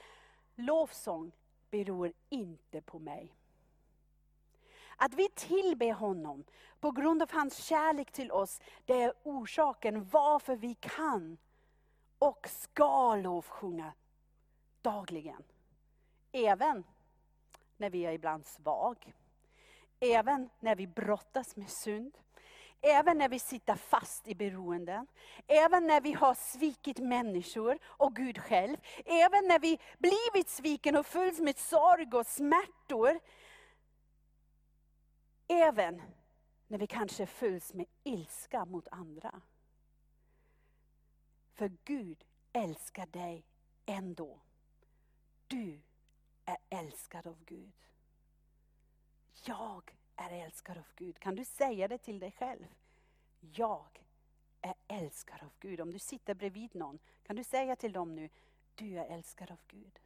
lovsång 0.56 1.32
beror 1.72 2.14
inte 2.30 2.82
på 2.82 3.00
mig. 3.00 3.36
Att 5.04 5.14
vi 5.14 5.30
tillber 5.30 5.94
honom 5.94 6.44
på 6.80 6.92
grund 6.92 7.22
av 7.22 7.32
hans 7.32 7.64
kärlek 7.64 8.12
till 8.12 8.32
oss, 8.32 8.62
det 8.86 9.02
är 9.02 9.14
orsaken 9.24 10.10
varför 10.12 10.56
vi 10.56 10.76
kan 10.76 11.38
och 12.20 12.48
ska 12.48 13.16
lovsjunga 13.16 13.94
dagligen. 14.82 15.44
Även 16.32 16.84
när 17.78 17.90
vi 17.90 18.06
är 18.06 18.12
ibland 18.12 18.46
svag. 18.46 19.14
Även 20.00 20.50
när 20.60 20.76
vi 20.76 20.88
brottas 20.88 21.56
med 21.56 21.70
synd. 21.70 22.18
Även 22.82 23.18
när 23.18 23.30
vi 23.30 23.40
sitter 23.40 23.76
fast 23.76 24.28
i 24.28 24.36
beroenden. 24.36 25.08
Även 25.48 25.88
när 25.88 26.02
vi 26.02 26.14
har 26.14 26.34
svikit 26.34 27.00
människor 27.00 27.80
och 27.84 28.16
Gud 28.16 28.38
själv. 28.38 28.78
Även 29.06 29.48
när 29.48 29.60
vi 29.60 29.80
blivit 29.98 30.50
sviken 30.50 30.96
och 30.96 31.06
fylls 31.06 31.40
med 31.40 31.58
sorg 31.58 32.08
och 32.14 32.28
smärtor. 32.28 33.20
Även 35.54 36.02
när 36.68 36.78
vi 36.78 36.88
kanske 36.88 37.26
fylls 37.26 37.74
med 37.74 37.86
ilska 38.04 38.66
mot 38.66 38.88
andra. 38.88 39.42
För 41.54 41.72
Gud 41.84 42.26
älskar 42.54 43.06
dig 43.06 43.46
ändå. 43.86 44.40
Du 45.48 45.82
är 46.46 46.58
älskad 46.70 47.28
av 47.28 47.44
Gud. 47.46 47.74
Jag 49.46 49.96
är 50.16 50.32
älskad 50.46 50.78
av 50.78 50.88
Gud. 50.96 51.20
Kan 51.20 51.36
du 51.36 51.46
säga 51.46 51.88
det 51.88 51.98
till 51.98 52.20
dig 52.20 52.32
själv? 52.32 52.68
Jag 53.40 54.04
är 54.62 54.76
älskad 54.88 55.42
av 55.42 55.52
Gud. 55.60 55.82
Om 55.82 55.92
du 55.92 56.00
sitter 56.00 56.34
bredvid 56.34 56.76
någon, 56.76 57.00
kan 57.24 57.36
du 57.36 57.44
säga 57.44 57.76
till 57.76 57.94
dem 57.94 58.16
nu, 58.16 58.30
du 58.76 59.00
är 59.00 59.06
älskad 59.06 59.52
av 59.52 59.60
Gud. 59.68 60.00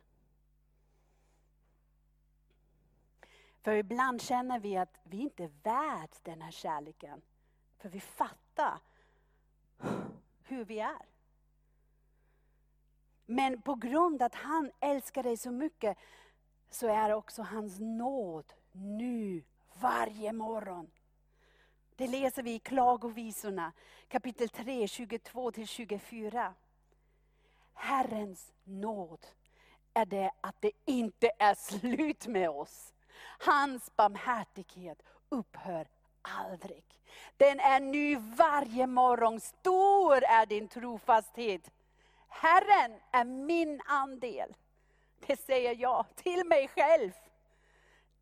För 3.65 3.75
ibland 3.75 4.21
känner 4.21 4.59
vi 4.59 4.77
att 4.77 4.99
vi 5.03 5.17
inte 5.17 5.43
är 5.43 5.51
värd 5.63 6.09
den 6.23 6.41
här 6.41 6.51
kärleken. 6.51 7.21
För 7.77 7.89
vi 7.89 7.99
fattar 7.99 8.79
hur 10.43 10.65
vi 10.65 10.79
är. 10.79 11.05
Men 13.25 13.61
på 13.61 13.75
grund 13.75 14.21
av 14.21 14.25
att 14.25 14.35
han 14.35 14.71
älskar 14.79 15.23
dig 15.23 15.37
så 15.37 15.51
mycket 15.51 15.97
så 16.69 16.87
är 16.87 17.13
också 17.13 17.41
hans 17.41 17.79
nåd 17.79 18.53
nu, 18.71 19.43
varje 19.73 20.33
morgon. 20.33 20.91
Det 21.95 22.07
läser 22.07 22.43
vi 22.43 22.53
i 22.53 22.59
Klagovisorna 22.59 23.71
kapitel 24.07 24.49
3, 24.49 24.85
22-24. 24.85 26.53
Herrens 27.73 28.53
nåd 28.63 29.25
är 29.93 30.05
det 30.05 30.31
att 30.41 30.61
det 30.61 30.71
inte 30.85 31.31
är 31.39 31.55
slut 31.55 32.27
med 32.27 32.49
oss. 32.49 32.94
Hans 33.39 33.95
barmhärtighet 33.95 35.01
upphör 35.29 35.87
aldrig. 36.21 36.83
Den 37.37 37.59
är 37.59 37.79
ny 37.79 38.15
varje 38.15 38.87
morgon, 38.87 39.39
stor 39.39 40.23
är 40.23 40.45
din 40.45 40.67
trofasthet. 40.67 41.71
Herren 42.27 42.99
är 43.11 43.25
min 43.25 43.81
andel. 43.85 44.55
Det 45.27 45.39
säger 45.39 45.75
jag 45.75 46.05
till 46.15 46.45
mig 46.45 46.67
själv. 46.67 47.11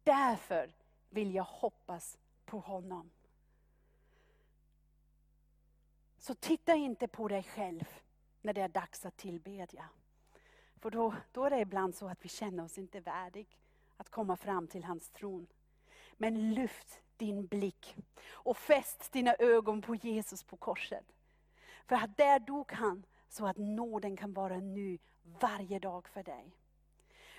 Därför 0.04 0.72
vill 1.10 1.36
jag 1.36 1.44
hoppas 1.44 2.18
på 2.46 2.60
honom. 2.60 3.12
Så 6.18 6.34
titta 6.34 6.76
inte 6.76 7.08
på 7.08 7.28
dig 7.28 7.44
själv 7.44 7.86
när 8.42 8.54
det 8.54 8.62
är 8.62 8.68
dags 8.68 9.06
att 9.06 9.18
tillbedja. 9.18 9.90
För 10.80 10.92
då, 10.92 11.14
då 11.32 11.46
är 11.46 11.50
det 11.50 11.60
ibland 11.60 11.96
så 11.96 12.08
att 12.08 12.26
vi 12.26 12.30
känner 12.30 12.64
oss 12.64 12.78
inte 12.78 13.00
värdiga 13.00 13.46
att 13.98 14.10
komma 14.10 14.38
fram 14.38 14.68
till 14.68 14.84
hans 14.84 15.10
tron. 15.10 15.48
Men 16.18 16.54
lyft 16.54 17.02
din 17.18 17.46
blick 17.46 17.96
och 18.32 18.58
fäst 18.58 19.12
dina 19.12 19.36
ögon 19.40 19.82
på 19.82 19.96
Jesus 19.96 20.44
på 20.44 20.58
korset. 20.58 21.06
För 21.86 21.96
att 21.96 22.18
där 22.18 22.40
dog 22.40 22.72
han 22.72 23.06
så 23.30 23.48
att 23.48 23.58
nåden 23.58 24.18
kan 24.18 24.34
vara 24.34 24.58
ny 24.58 25.00
varje 25.40 25.80
dag 25.80 26.08
för 26.08 26.24
dig. 26.24 26.56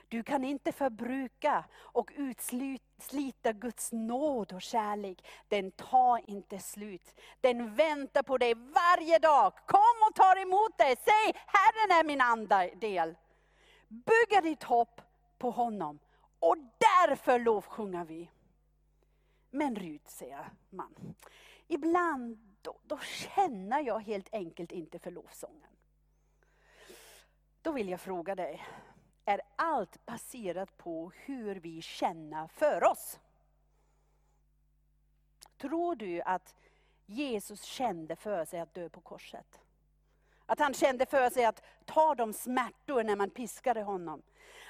Du 0.09 0.23
kan 0.23 0.45
inte 0.45 0.73
förbruka 0.73 1.65
och 1.75 2.13
utslita 2.17 3.53
Guds 3.53 3.93
nåd 3.93 4.53
och 4.53 4.63
kärlek. 4.63 5.27
Den 5.49 5.71
tar 5.71 6.31
inte 6.31 6.59
slut. 6.59 7.15
Den 7.41 7.75
väntar 7.75 8.23
på 8.23 8.39
dig 8.39 8.55
varje 8.55 9.19
dag. 9.19 9.53
Kom 9.67 10.09
och 10.09 10.15
ta 10.15 10.39
emot 10.39 10.79
dig. 10.79 10.97
Säg, 10.97 11.43
Herren 11.47 12.01
är 12.01 12.05
min 12.05 12.21
andel. 12.21 13.17
Bygga 13.89 14.41
ditt 14.41 14.63
hopp 14.63 15.01
på 15.39 15.51
honom. 15.51 15.99
Och 16.45 16.57
därför 16.79 17.39
lovsjunger 17.39 18.05
vi. 18.05 18.31
Men 19.51 19.77
Rut, 19.77 20.09
säger 20.09 20.51
man, 20.71 21.15
ibland 21.67 22.39
då, 22.63 22.81
då 22.83 22.99
känner 22.99 23.81
jag 23.81 24.01
helt 24.01 24.35
enkelt 24.35 24.73
inte 24.73 24.99
för 24.99 25.11
lovsången. 25.11 25.71
Då 27.63 27.73
vill 27.73 27.89
jag 27.89 28.01
fråga 28.01 28.35
dig, 28.35 28.67
är 29.25 29.41
allt 29.57 30.07
baserat 30.07 30.77
på 30.77 31.13
hur 31.15 31.57
vi 31.57 31.83
känner 31.83 32.47
för 32.47 32.85
oss? 32.85 33.21
Tror 35.57 35.95
du 35.97 36.23
att 36.23 36.55
Jesus 37.07 37.63
kände 37.63 38.17
för 38.17 38.45
sig 38.45 38.61
att 38.61 38.75
dö 38.75 38.89
på 38.89 39.01
korset. 39.01 39.64
Att 40.47 40.59
han 40.59 40.75
kände 40.75 41.07
för 41.07 41.31
sig 41.31 41.45
att 41.45 41.63
ta 41.85 42.15
de 42.15 42.33
smärtor 42.33 43.03
när 43.03 43.17
man 43.17 43.31
piskade 43.31 43.83
honom. 43.83 44.23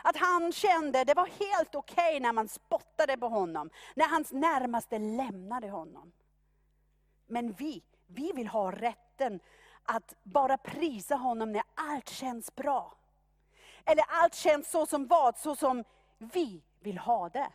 Att 0.03 0.17
han 0.17 0.53
kände 0.53 1.05
det 1.05 1.15
var 1.15 1.27
helt 1.27 1.75
okej 1.75 2.17
okay 2.17 2.21
när 2.21 2.33
man 2.33 2.49
spottade 2.49 3.17
på 3.17 3.29
honom. 3.29 3.71
När 3.95 4.09
hans 4.09 4.33
närmaste 4.33 4.99
lämnade 4.99 5.71
honom. 5.71 6.13
Men 7.27 7.53
vi, 7.53 7.83
vi 8.07 8.33
vill 8.33 8.47
ha 8.47 8.73
rätten 8.73 9.41
att 9.83 10.15
bara 10.23 10.59
prisa 10.59 11.17
honom 11.17 11.53
när 11.53 11.63
allt 11.75 12.09
känns 12.09 12.55
bra. 12.55 12.95
Eller 13.85 14.05
allt 14.09 14.35
känns 14.35 14.71
så 14.71 14.87
som 14.87 15.07
vad? 15.07 15.39
Så 15.39 15.57
som 15.57 15.85
vi 16.19 16.63
vill 16.81 16.99
ha 16.99 17.29
det. 17.29 17.51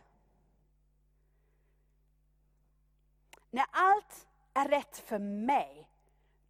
När 3.50 3.66
allt 3.70 4.28
är 4.54 4.68
rätt 4.68 4.98
för 4.98 5.18
mig, 5.18 5.88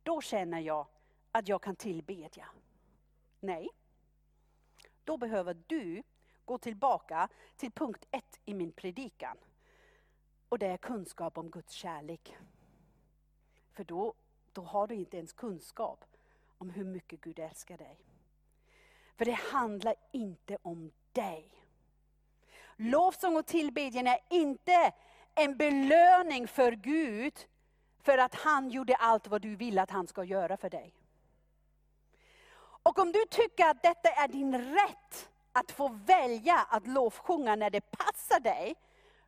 då 0.03 0.21
känner 0.21 0.61
jag 0.61 0.87
att 1.33 1.49
jag 1.49 1.63
kan 1.63 1.77
tillbedja. 1.77 2.49
Nej. 3.41 3.69
Då 5.05 5.17
behöver 5.17 5.57
du 5.67 6.03
gå 6.45 6.59
tillbaka 6.59 7.29
till 7.57 7.73
punkt 7.73 8.07
ett 8.11 8.41
i 8.45 8.55
min 8.55 8.73
predikan. 8.73 9.37
Och 10.49 10.59
det 10.59 10.67
är 10.67 10.77
kunskap 10.77 11.39
om 11.39 11.51
Guds 11.51 11.73
kärlek. 11.73 12.37
För 13.73 13.85
då, 13.85 14.15
då 14.53 14.63
har 14.63 14.87
du 14.87 14.95
inte 14.95 15.17
ens 15.17 15.33
kunskap 15.33 16.05
om 16.59 16.71
hur 16.71 16.85
mycket 16.85 17.21
Gud 17.21 17.39
älskar 17.39 17.79
dig. 17.79 17.99
För 19.17 19.25
det 19.25 19.39
handlar 19.53 19.95
inte 20.13 20.59
om 20.63 20.93
dig. 21.13 21.55
Lovsång 22.77 23.37
och 23.37 23.47
tillbedjan 23.47 24.07
är 24.07 24.19
inte 24.31 24.93
en 25.35 25.57
belöning 25.57 26.49
för 26.49 26.73
Gud 26.73 27.35
för 28.03 28.19
att 28.19 28.35
han 28.35 28.71
gjorde 28.71 28.95
allt 28.97 29.29
vad 29.29 29.43
du 29.43 29.57
vill 29.57 29.79
att 29.79 29.91
han 29.91 30.07
ska 30.07 30.25
göra 30.25 30.57
för 30.57 30.71
dig. 30.71 31.00
Och 32.83 32.99
om 32.99 33.13
du 33.13 33.25
tycker 33.31 33.71
att 33.71 33.83
detta 33.83 34.09
är 34.09 34.29
din 34.29 34.75
rätt 34.75 35.31
att 35.53 35.71
få 35.71 35.89
välja 35.89 36.59
att 36.59 36.87
lovsjunga 36.87 37.57
när 37.57 37.71
det 37.71 37.91
passar 37.91 38.41
dig, 38.41 38.75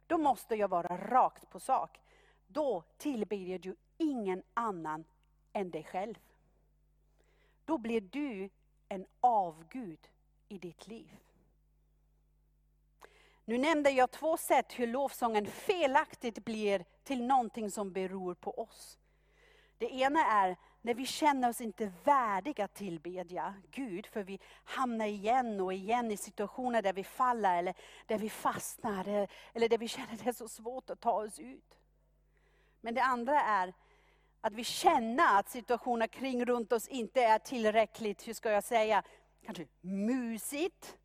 då 0.07 0.19
måste 0.19 0.55
jag 0.55 0.69
vara 0.69 0.97
rakt 0.97 1.51
på 1.51 1.61
sak. 1.61 2.01
Då 2.47 2.83
tillber 2.99 3.59
du 3.59 3.77
ingen 3.99 4.43
annan 4.55 5.05
än 5.53 5.71
dig 5.71 5.85
själv. 5.85 6.15
Då 7.65 7.79
blir 7.79 8.01
du 8.01 8.51
en 8.89 9.07
avgud 9.21 10.09
i 10.49 10.59
ditt 10.59 10.87
liv. 10.87 11.17
Nu 13.45 13.59
nämnde 13.59 13.91
jag 13.91 14.11
två 14.11 14.37
sätt 14.37 14.73
hur 14.73 14.87
lovsången 14.87 15.47
felaktigt 15.47 16.45
blir 16.45 16.85
till 17.05 17.27
någonting 17.27 17.71
som 17.71 17.93
beror 17.93 18.35
på 18.35 18.61
oss. 18.61 18.99
Det 19.79 19.95
ena 19.95 20.27
är 20.27 20.57
när 20.83 20.95
vi 20.95 21.07
känner 21.07 21.49
oss 21.49 21.61
inte 21.61 21.93
värdiga 22.05 22.65
att 22.65 22.75
tillbedja 22.75 23.55
Gud, 23.71 24.07
för 24.07 24.23
vi 24.23 24.41
hamnar 24.65 25.07
igen 25.07 25.61
och 25.61 25.73
igen 25.73 26.11
i 26.11 26.17
situationer 26.17 26.83
där 26.83 26.93
vi 26.93 27.05
faller, 27.05 27.59
eller 27.59 27.75
där 28.07 28.19
vi 28.19 28.31
fastnar, 28.31 29.09
eh, 29.09 29.29
eller 29.55 29.69
där 29.69 29.79
vi 29.79 29.89
känner 29.89 30.17
det 30.17 30.29
är 30.29 30.33
så 30.33 30.49
svårt 30.49 30.91
att 30.91 31.01
ta 31.01 31.13
oss 31.13 31.39
ut. 31.39 31.79
Men 32.81 32.95
det 32.95 33.03
andra 33.03 33.41
är 33.41 33.75
att 34.41 34.53
vi 34.53 34.65
känner 34.65 35.39
att 35.39 35.49
situationer 35.49 36.07
kring 36.07 36.45
runt 36.45 36.73
oss 36.73 36.89
inte 36.89 37.23
är 37.23 37.39
tillräckligt, 37.39 38.29
hur 38.29 38.35
ska 38.35 38.51
jag 38.51 38.65
säga, 38.65 39.03
kanske 39.45 39.67
musigt 39.81 40.99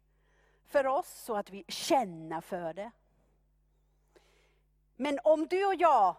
för 0.68 0.88
oss, 0.88 1.24
så 1.26 1.36
att 1.36 1.50
vi 1.50 1.64
känner 1.68 2.42
för 2.42 2.74
det. 2.74 2.92
Men 4.96 5.20
om 5.24 5.48
du 5.48 5.66
och 5.66 5.76
jag 5.76 6.16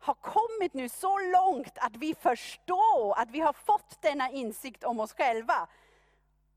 har 0.00 0.14
kommit 0.14 0.74
nu 0.74 0.88
så 0.88 1.18
långt 1.18 1.78
att 1.78 1.96
vi 1.96 2.14
förstår, 2.14 3.18
att 3.18 3.30
vi 3.30 3.40
har 3.40 3.52
fått 3.52 4.02
denna 4.02 4.30
insikt 4.30 4.84
om 4.84 5.00
oss 5.00 5.12
själva, 5.12 5.68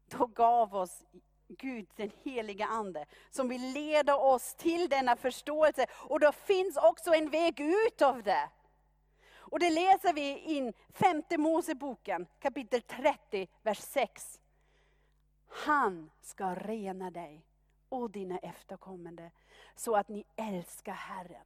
då 0.05 0.25
gav 0.25 0.75
oss 0.75 1.03
Gud 1.47 1.87
den 1.95 2.11
heliga 2.23 2.65
Ande, 2.65 3.05
som 3.29 3.49
vill 3.49 3.71
leda 3.73 4.17
oss 4.17 4.55
till 4.55 4.89
denna 4.89 5.15
förståelse. 5.15 5.85
Och 5.91 6.19
då 6.19 6.31
finns 6.31 6.77
också 6.77 7.13
en 7.13 7.29
väg 7.29 7.59
ut 7.59 8.01
av 8.01 8.23
det. 8.23 8.49
Och 9.53 9.59
det 9.59 9.69
läser 9.69 10.13
vi 10.13 10.37
in 10.37 10.73
femte 10.93 11.37
Moseboken, 11.37 12.27
kapitel 12.39 12.81
30, 12.81 13.47
vers 13.61 13.79
6. 13.79 14.39
Han 15.47 16.11
ska 16.21 16.55
rena 16.55 17.11
dig 17.11 17.45
och 17.89 18.09
dina 18.09 18.37
efterkommande, 18.37 19.31
så 19.75 19.95
att 19.95 20.09
ni 20.09 20.25
älskar 20.35 20.93
Herren, 20.93 21.45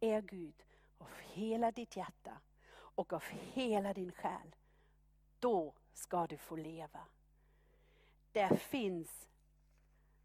er 0.00 0.20
Gud, 0.20 0.54
av 0.98 1.10
hela 1.32 1.70
ditt 1.72 1.96
hjärta 1.96 2.40
och 2.72 3.12
av 3.12 3.22
hela 3.52 3.94
din 3.94 4.12
själ. 4.12 4.54
Då 5.38 5.74
ska 5.94 6.26
du 6.26 6.36
få 6.36 6.56
leva. 6.56 7.00
Där 8.32 8.56
finns 8.56 9.28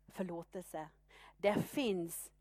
förlåtelse. 0.07 0.89
Där 1.37 1.61
finns 1.61 2.31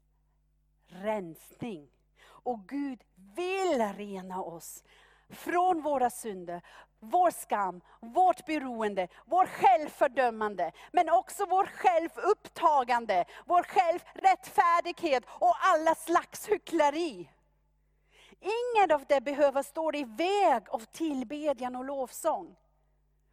rensning. 0.87 1.91
Och 2.23 2.69
Gud 2.69 3.05
vill 3.15 3.93
rena 3.97 4.43
oss 4.43 4.85
från 5.29 5.83
våra 5.83 6.11
synder, 6.11 6.63
vår 6.99 7.31
skam, 7.31 7.81
vårt 8.01 8.47
beroende, 8.47 9.09
vår 9.25 9.47
självfördömande, 9.47 10.73
men 10.93 11.11
också 11.11 11.47
vår 11.47 11.65
självupptagande, 11.65 13.25
vår 13.47 13.63
självrättfärdighet 13.63 15.25
och 15.29 15.55
alla 15.61 15.95
slags 15.95 16.49
hyckleri. 16.49 17.29
Inget 18.41 18.93
av 18.93 19.05
det 19.09 19.21
behöver 19.21 19.63
stå 19.63 19.93
i 19.95 20.05
väg 20.05 20.69
av 20.69 20.79
tillbedjan 20.79 21.77
och 21.77 21.85
lovsång. 21.85 22.57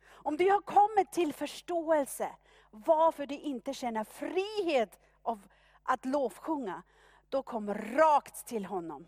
Om 0.08 0.38
du 0.38 0.52
har 0.52 0.62
kommit 0.62 1.12
till 1.12 1.34
förståelse 1.34 2.36
varför 2.72 3.26
du 3.26 3.36
inte 3.36 3.74
känner 3.74 4.04
frihet 4.04 5.00
av 5.22 5.48
att 5.84 6.06
lovsjunga, 6.06 6.84
då 7.30 7.43
kom 7.43 7.74
rakt 7.74 8.48
till 8.48 8.65
honom. 8.65 9.08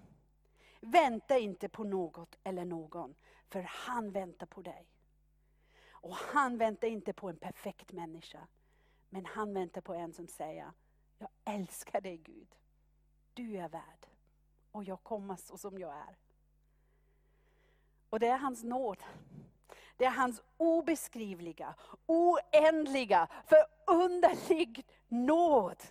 Vänta 0.81 1.37
inte 1.37 1.69
på 1.69 1.83
något 1.83 2.37
eller 2.43 2.65
någon, 2.65 3.15
för 3.47 3.61
han 3.61 4.11
väntar 4.11 4.45
på 4.45 4.61
dig. 4.61 4.87
Och 5.91 6.15
han 6.15 6.57
väntar 6.57 6.87
inte 6.87 7.13
på 7.13 7.29
en 7.29 7.37
perfekt 7.37 7.91
människa, 7.91 8.47
men 9.09 9.25
han 9.25 9.53
väntar 9.53 9.81
på 9.81 9.93
en 9.93 10.13
som 10.13 10.27
säger, 10.27 10.71
jag 11.17 11.29
älskar 11.45 12.01
dig 12.01 12.17
Gud. 12.17 12.55
Du 13.33 13.57
är 13.57 13.69
värd 13.69 14.07
och 14.71 14.83
jag 14.83 15.03
kommer 15.03 15.35
så 15.35 15.57
som 15.57 15.79
jag 15.79 15.93
är. 15.93 16.17
Och 18.09 18.19
det 18.19 18.27
är 18.27 18.37
hans 18.37 18.63
nåd. 18.63 19.03
Det 19.97 20.05
är 20.05 20.11
hans 20.11 20.41
obeskrivliga, 20.57 21.75
oändliga, 22.05 23.27
förunderlig 23.45 24.85
nåd. 25.07 25.83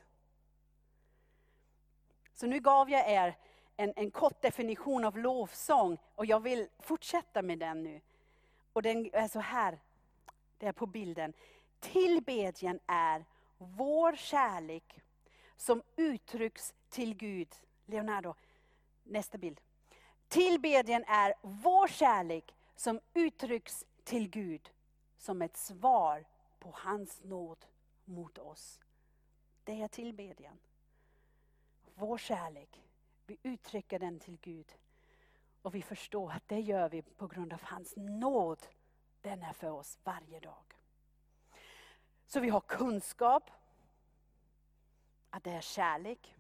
Så 2.34 2.46
nu 2.46 2.60
gav 2.60 2.90
jag 2.90 3.10
er 3.10 3.36
en, 3.76 3.92
en 3.96 4.10
kort 4.10 4.42
definition 4.42 5.04
av 5.04 5.18
lovsång 5.18 5.98
och 6.14 6.26
jag 6.26 6.40
vill 6.40 6.68
fortsätta 6.78 7.42
med 7.42 7.58
den 7.58 7.82
nu. 7.82 8.00
Och 8.72 8.82
den 8.82 9.10
är 9.12 9.28
så 9.28 9.40
här, 9.40 9.78
det 10.58 10.66
är 10.66 10.72
på 10.72 10.86
bilden. 10.86 11.32
Tillbedjan 11.80 12.80
är 12.86 13.24
vår 13.58 14.16
kärlek 14.16 15.00
som 15.56 15.82
uttrycks 15.96 16.74
till 16.88 17.14
Gud. 17.14 17.54
Leonardo, 17.86 18.34
nästa 19.08 19.38
bild. 19.38 19.60
Tillbedjan 20.28 21.04
är 21.06 21.34
vår 21.42 21.88
kärlek 21.88 22.54
som 22.76 23.00
uttrycks 23.14 23.84
till 24.04 24.30
Gud 24.30 24.70
som 25.18 25.42
ett 25.42 25.56
svar 25.56 26.24
på 26.58 26.72
hans 26.74 27.24
nåd 27.24 27.66
mot 28.04 28.38
oss. 28.38 28.80
Det 29.64 29.82
är 29.82 29.88
tillbedjan. 29.88 30.58
Vår 31.94 32.18
kärlek, 32.18 32.82
vi 33.26 33.38
uttrycker 33.42 33.98
den 33.98 34.20
till 34.20 34.38
Gud. 34.40 34.74
Och 35.62 35.74
vi 35.74 35.82
förstår 35.82 36.32
att 36.32 36.48
det 36.48 36.60
gör 36.60 36.88
vi 36.88 37.02
på 37.02 37.26
grund 37.26 37.52
av 37.52 37.62
hans 37.62 37.94
nåd. 37.96 38.66
Den 39.20 39.42
är 39.42 39.52
för 39.52 39.70
oss 39.70 39.98
varje 40.04 40.40
dag. 40.40 40.74
Så 42.26 42.40
vi 42.40 42.48
har 42.48 42.60
kunskap, 42.60 43.50
att 45.30 45.44
det 45.44 45.50
är 45.50 45.60
kärlek. 45.60 46.34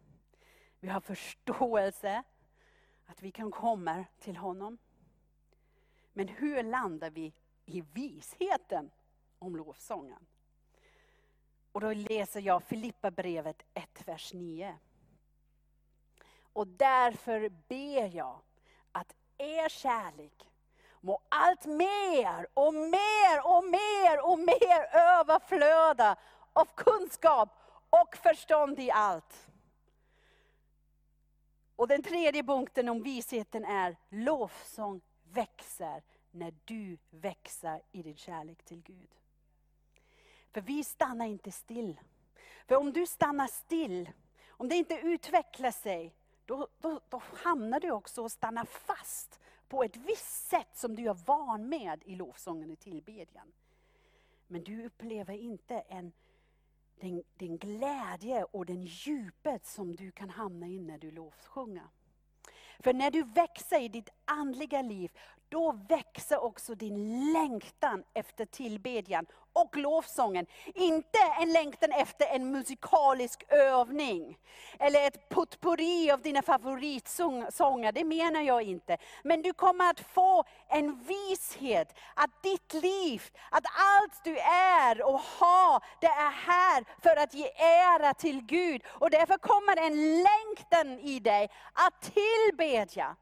Vi 0.80 0.88
har 0.88 1.00
förståelse, 1.00 2.22
att 3.08 3.22
vi 3.22 3.30
kan 3.30 3.50
komma 3.50 4.04
till 4.18 4.36
honom. 4.36 4.78
Men 6.12 6.28
hur 6.28 6.62
landar 6.62 7.10
vi 7.10 7.32
i 7.66 7.80
visheten 7.80 8.90
om 9.38 9.56
lovsången? 9.56 10.26
Och 11.72 11.80
då 11.80 11.92
läser 11.92 12.40
jag 12.40 12.62
Filippa 12.62 13.10
brevet 13.10 13.62
1, 13.74 14.08
vers 14.08 14.32
9. 14.34 14.76
Och 16.40 16.66
därför 16.66 17.48
ber 17.48 18.16
jag 18.16 18.40
att 18.92 19.14
er 19.38 19.68
kärlek 19.68 20.48
må 21.00 21.20
allt 21.28 21.66
mer 21.66 22.46
och 22.54 22.74
mer 22.74 23.46
och 23.56 23.64
mer 23.64 24.30
och 24.30 24.38
mer 24.38 24.96
överflöda 24.96 26.16
av 26.52 26.68
kunskap 26.74 27.48
och 27.90 28.16
förstånd 28.16 28.78
i 28.78 28.90
allt 28.90 29.47
och 31.78 31.88
den 31.88 32.02
tredje 32.02 32.42
punkten 32.42 32.88
om 32.88 33.02
visheten 33.02 33.64
är 33.64 33.96
lovsång 34.08 35.00
växer 35.22 36.02
när 36.30 36.54
du 36.64 36.98
växer 37.10 37.82
i 37.92 38.02
din 38.02 38.16
kärlek 38.16 38.64
till 38.64 38.82
Gud. 38.82 39.14
För 40.50 40.60
vi 40.60 40.84
stannar 40.84 41.26
inte 41.26 41.52
still. 41.52 42.00
För 42.66 42.76
om 42.76 42.92
du 42.92 43.06
stannar 43.06 43.46
still, 43.46 44.10
om 44.48 44.68
det 44.68 44.76
inte 44.76 44.94
utvecklar 44.94 45.70
sig, 45.70 46.14
då, 46.44 46.68
då, 46.78 47.00
då 47.08 47.22
hamnar 47.34 47.80
du 47.80 47.90
också 47.90 48.22
och 48.22 48.32
stannar 48.32 48.64
fast 48.64 49.40
på 49.68 49.82
ett 49.82 49.96
visst 49.96 50.48
sätt 50.48 50.76
som 50.76 50.96
du 50.96 51.08
är 51.08 51.16
van 51.26 51.68
med 51.68 52.02
i 52.04 52.14
lovsången 52.14 52.70
och 52.70 52.78
tillbedjan. 52.78 53.52
Men 54.46 54.64
du 54.64 54.86
upplever 54.86 55.34
inte 55.34 55.80
en, 55.80 56.12
den, 57.00 57.22
den 57.36 57.58
glädje 57.58 58.44
och 58.44 58.66
den 58.66 58.82
djupet 58.82 59.66
som 59.66 59.96
du 59.96 60.10
kan 60.10 60.30
hamna 60.30 60.66
i 60.66 60.80
när 60.80 60.98
du 60.98 61.10
lovsjunger. 61.10 61.86
För 62.80 62.92
när 62.92 63.10
du 63.10 63.22
växer 63.22 63.80
i 63.80 63.88
ditt 63.88 64.08
andliga 64.24 64.82
liv, 64.82 65.10
då 65.48 65.72
växer 65.88 66.38
också 66.44 66.74
din 66.74 67.32
längtan 67.32 68.04
efter 68.14 68.44
tillbedjan 68.44 69.26
och 69.60 69.76
lovsången. 69.76 70.46
Inte 70.74 71.18
en 71.40 71.52
längtan 71.52 71.92
efter 71.92 72.26
en 72.26 72.50
musikalisk 72.50 73.44
övning. 73.52 74.38
Eller 74.78 75.06
ett 75.06 75.28
potpourri 75.28 76.10
av 76.10 76.20
dina 76.22 76.42
favoritsånger, 76.42 77.92
det 77.92 78.04
menar 78.04 78.40
jag 78.40 78.62
inte. 78.62 78.96
Men 79.24 79.42
du 79.42 79.52
kommer 79.52 79.90
att 79.90 80.00
få 80.00 80.44
en 80.68 81.04
vishet 81.04 81.94
att 82.14 82.42
ditt 82.42 82.74
liv, 82.74 83.22
att 83.50 83.64
allt 83.64 84.24
du 84.24 84.38
är 84.38 85.02
och 85.02 85.20
har, 85.20 85.84
det 86.00 86.06
är 86.06 86.30
här 86.30 86.84
för 87.02 87.16
att 87.16 87.34
ge 87.34 87.48
ära 87.58 88.14
till 88.14 88.42
Gud. 88.42 88.82
Och 88.88 89.10
därför 89.10 89.38
kommer 89.38 89.76
en 89.76 90.22
längtan 90.22 90.98
i 90.98 91.20
dig 91.20 91.50
att 91.72 92.12
tillbedja. 92.14 93.16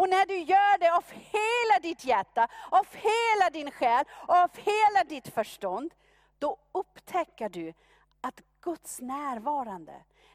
Och 0.00 0.08
när 0.08 0.26
du 0.26 0.38
gör 0.38 0.78
det 0.78 0.92
av 0.94 1.04
hela 1.10 1.80
ditt 1.82 2.04
hjärta, 2.04 2.48
av 2.70 2.86
hela 2.92 3.50
din 3.52 3.70
själ, 3.70 4.04
av 4.26 4.50
hela 4.54 5.04
ditt 5.08 5.28
förstånd, 5.28 5.94
då 6.38 6.56
upptäcker 6.72 7.48
du 7.48 7.74
att 8.20 8.40
Guds 8.60 9.00
närvarande, 9.00 9.92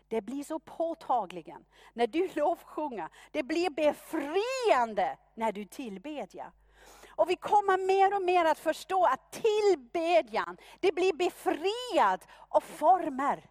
det 0.07 0.21
blir 0.21 0.43
så 0.43 0.59
påtagligen 0.59 1.65
när 1.93 2.07
du 2.07 2.29
lovsjunger. 2.35 3.09
Det 3.31 3.43
blir 3.43 3.69
befriande 3.69 5.17
när 5.35 5.51
du 5.51 5.65
tillbedjar. 5.65 6.51
Och 7.09 7.29
vi 7.29 7.35
kommer 7.35 7.77
mer 7.77 8.15
och 8.15 8.21
mer 8.21 8.45
att 8.45 8.59
förstå 8.59 9.05
att 9.05 9.31
tillbedjan, 9.31 10.57
det 10.79 10.91
blir 10.91 11.13
befriad 11.13 12.25
av 12.49 12.61
former. 12.61 13.49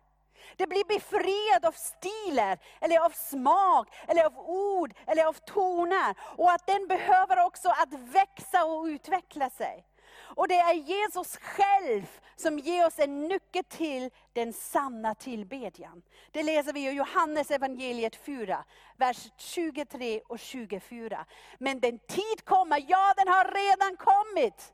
Det 0.56 0.66
blir 0.66 0.84
befriad 0.84 1.64
av 1.64 1.72
stilar, 1.72 2.58
eller 2.80 2.98
av 2.98 3.10
smak, 3.10 3.88
eller 4.08 4.24
av 4.24 4.38
ord, 4.38 4.94
eller 5.06 5.24
av 5.24 5.32
toner. 5.32 6.14
Och 6.20 6.52
att 6.52 6.66
den 6.66 6.86
behöver 6.86 7.44
också 7.44 7.68
att 7.68 7.92
växa 7.92 8.64
och 8.64 8.84
utveckla 8.84 9.50
sig. 9.50 9.86
Och 10.16 10.48
det 10.48 10.58
är 10.58 10.74
Jesus 10.74 11.36
själv 11.36 12.20
som 12.36 12.58
ger 12.58 12.86
oss 12.86 12.98
en 12.98 13.28
nyckel 13.28 13.64
till 13.64 14.10
den 14.32 14.52
sanna 14.52 15.14
tillbedjan. 15.14 16.02
Det 16.30 16.42
läser 16.42 16.72
vi 16.72 16.88
i 16.88 16.90
Johannes 16.90 17.50
evangeliet 17.50 18.16
4, 18.16 18.64
vers 18.96 19.30
23 19.36 20.20
och 20.28 20.38
24. 20.38 21.26
Men 21.58 21.80
den 21.80 21.98
tid 21.98 22.44
kommer, 22.44 22.84
ja 22.88 23.14
den 23.16 23.28
har 23.28 23.44
redan 23.44 23.96
kommit, 23.96 24.72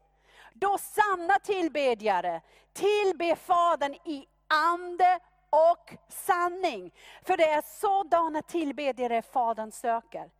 då 0.53 0.79
sanna 0.79 1.35
tillbedjare 1.35 2.41
tillber 2.73 3.35
Fadern 3.35 3.95
i 3.95 4.27
ande 4.49 5.19
och 5.51 5.97
sanning. 6.09 6.95
För 7.23 7.37
det 7.37 7.49
är 7.51 7.63
sådana 7.81 8.43
tillbedjare 8.43 9.23
Fadern 9.23 9.73
söker. 9.73 10.31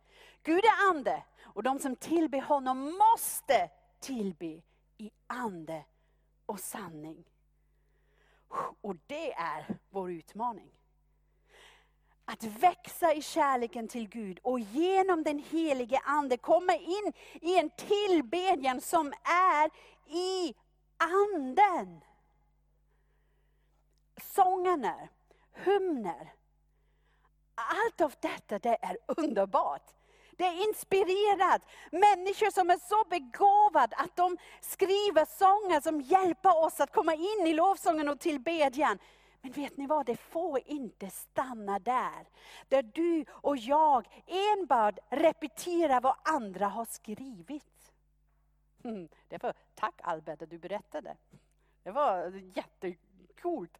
Gud 0.43 0.65
är 0.65 0.89
ande 0.89 1.23
och 1.43 1.63
de 1.63 1.79
som 1.79 1.95
tillber 1.95 2.41
honom 2.41 2.97
måste 2.97 3.69
tillbe 3.99 4.61
i 4.97 5.11
ande 5.27 5.83
och 6.45 6.59
sanning. 6.59 7.23
Och 8.81 8.95
det 9.07 9.33
är 9.33 9.65
vår 9.89 10.11
utmaning. 10.11 10.71
Att 12.25 12.43
växa 12.43 13.13
i 13.13 13.21
kärleken 13.21 13.87
till 13.87 14.09
Gud 14.09 14.39
och 14.43 14.59
genom 14.59 15.23
den 15.23 15.39
helige 15.39 16.01
Ande 16.05 16.37
komma 16.37 16.75
in 16.75 17.13
i 17.41 17.59
en 17.59 17.69
tillbedjan 17.69 18.81
som 18.81 19.13
är 19.23 19.69
i 20.15 20.55
anden 20.97 22.01
sångerna, 24.23 24.95
hymner. 25.53 26.33
Allt 27.55 28.01
av 28.01 28.13
detta 28.21 28.59
det 28.59 28.77
är 28.81 28.97
underbart. 29.07 29.91
Det 30.31 30.43
är 30.43 30.67
inspirerat. 30.67 31.61
Människor 31.91 32.51
som 32.51 32.69
är 32.69 32.77
så 32.77 33.03
begåvade 33.09 33.95
att 33.95 34.15
de 34.15 34.37
skriver 34.61 35.25
sånger 35.25 35.81
som 35.81 36.01
hjälper 36.01 36.63
oss 36.63 36.79
att 36.79 36.93
komma 36.93 37.13
in 37.13 37.47
i 37.47 37.53
lovsången 37.53 38.09
och 38.09 38.19
tillbedjan. 38.19 38.99
Men 39.41 39.51
vet 39.51 39.77
ni 39.77 39.87
vad, 39.87 40.05
det 40.05 40.17
får 40.17 40.59
inte 40.65 41.09
stanna 41.09 41.79
där. 41.79 42.27
Där 42.67 42.83
du 42.83 43.25
och 43.31 43.57
jag 43.57 44.23
enbart 44.27 44.99
repeterar 45.09 46.01
vad 46.01 46.15
andra 46.23 46.67
har 46.67 46.85
skrivit. 46.85 47.93
Mm, 48.83 49.09
det 49.27 49.43
var, 49.43 49.53
tack 49.75 49.95
Albert 50.03 50.41
att 50.41 50.49
du 50.49 50.57
berättade. 50.57 51.17
Det 51.83 51.91
var 51.91 52.41
jättecoolt. 52.55 53.77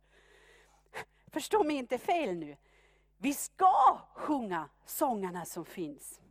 Förstå 1.32 1.64
mig 1.64 1.76
inte 1.76 1.98
fel 1.98 2.36
nu. 2.36 2.58
Vi 3.18 3.34
ska 3.34 4.00
sjunga 4.14 4.70
sångerna 4.86 5.46
som 5.46 5.66
finns. 5.66 6.22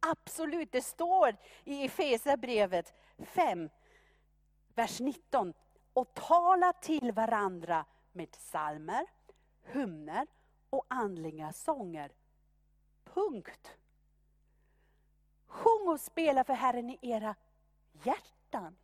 Absolut, 0.00 0.72
det 0.72 0.82
står 0.82 1.36
i 1.64 1.84
Efesierbrevet 1.84 2.94
5, 3.18 3.70
vers 4.74 5.00
19. 5.00 5.54
Och 5.92 6.14
tala 6.14 6.72
till 6.72 7.12
varandra 7.12 7.84
med 8.12 8.30
psalmer, 8.30 9.06
hymner 9.62 10.26
och 10.70 10.84
andliga 10.88 11.52
sånger. 11.52 12.12
Punkt. 13.04 13.76
Sjung 15.46 15.88
och 15.88 16.00
spela 16.00 16.44
för 16.44 16.54
Herren 16.54 16.90
i 16.90 16.98
era 17.02 17.34
hjärtan. 17.92 18.76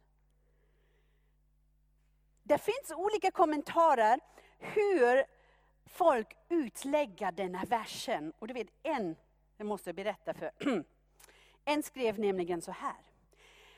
Det 2.42 2.58
finns 2.58 2.92
olika 2.96 3.30
kommentarer 3.30 4.20
hur 4.58 5.24
folk 5.86 6.36
utlägger 6.48 7.32
denna 7.32 7.64
versen. 7.64 8.32
Och 8.38 8.48
du 8.48 8.54
vet, 8.54 8.68
en, 8.82 9.16
det 9.56 9.64
måste 9.64 9.88
jag 9.88 9.96
berätta 9.96 10.34
för. 10.34 10.50
En 11.64 11.82
skrev 11.82 12.18
nämligen 12.18 12.62
så 12.62 12.72
här. 12.72 12.96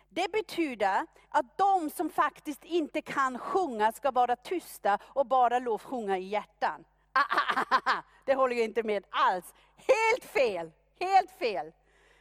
Det 0.08 0.32
betyder 0.32 1.06
att 1.28 1.58
de 1.58 1.90
som 1.90 2.10
faktiskt 2.10 2.64
inte 2.64 3.02
kan 3.02 3.38
sjunga 3.38 3.92
ska 3.92 4.10
vara 4.10 4.36
tysta 4.36 4.98
och 5.02 5.26
bara 5.26 5.58
lovsjunga 5.58 6.18
i 6.18 6.24
hjärtan. 6.24 6.84
Det 8.24 8.34
håller 8.34 8.56
jag 8.56 8.64
inte 8.64 8.82
med 8.82 9.06
alls. 9.10 9.54
Helt 9.76 10.24
fel! 10.24 10.70
Helt 11.00 11.30
fel! 11.30 11.72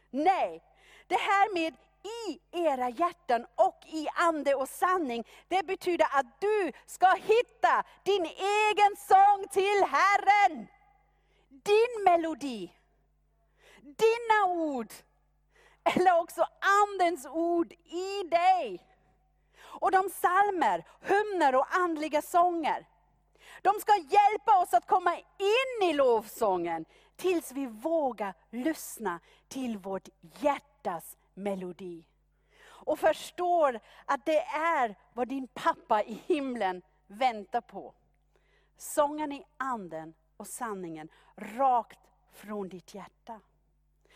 Nej, 0.10 0.64
det 1.08 1.16
här 1.16 1.54
med 1.54 1.74
i 2.04 2.40
era 2.52 2.90
hjärtan 2.90 3.46
och 3.56 3.80
i 3.88 4.08
ande 4.16 4.56
och 4.56 4.70
sanning. 4.70 5.28
Det 5.48 5.66
betyder 5.66 6.08
att 6.12 6.42
du 6.42 6.72
ska 6.86 7.08
hitta 7.08 7.84
din 8.04 8.26
egen 8.26 8.96
sång 8.98 9.48
till 9.52 9.84
Herren. 9.88 10.68
Din 11.50 12.04
melodi. 12.06 12.74
Dina 13.82 14.46
ord. 14.48 14.94
Eller 15.84 16.20
också 16.20 16.46
andens 16.60 17.26
ord 17.26 17.74
i 17.86 18.24
dig. 18.24 18.86
Och 19.62 19.92
de 19.92 20.10
salmer, 20.10 20.86
hymner 21.02 21.56
och 21.56 21.76
andliga 21.76 22.22
sånger. 22.22 22.88
De 23.62 23.80
ska 23.80 23.96
hjälpa 23.96 24.62
oss 24.62 24.74
att 24.74 24.88
komma 24.88 25.16
in 25.38 25.90
i 25.90 25.94
lovsången 25.94 26.86
tills 27.16 27.52
vi 27.52 27.66
vågar 27.66 28.34
lyssna 28.50 29.20
till 29.48 29.78
vårt 29.78 30.08
hjärtas 30.40 31.18
melodi. 31.44 32.06
Och 32.62 33.00
förstår 33.00 33.80
att 34.06 34.26
det 34.26 34.40
är 34.56 34.96
vad 35.14 35.28
din 35.28 35.48
pappa 35.48 36.04
i 36.04 36.22
himlen 36.28 36.82
väntar 37.08 37.62
på. 37.62 37.94
Sången 38.78 39.32
i 39.32 39.46
anden 39.58 40.14
och 40.38 40.48
sanningen 40.48 41.10
rakt 41.36 42.00
från 42.34 42.70
ditt 42.70 42.94
hjärta. 42.94 43.40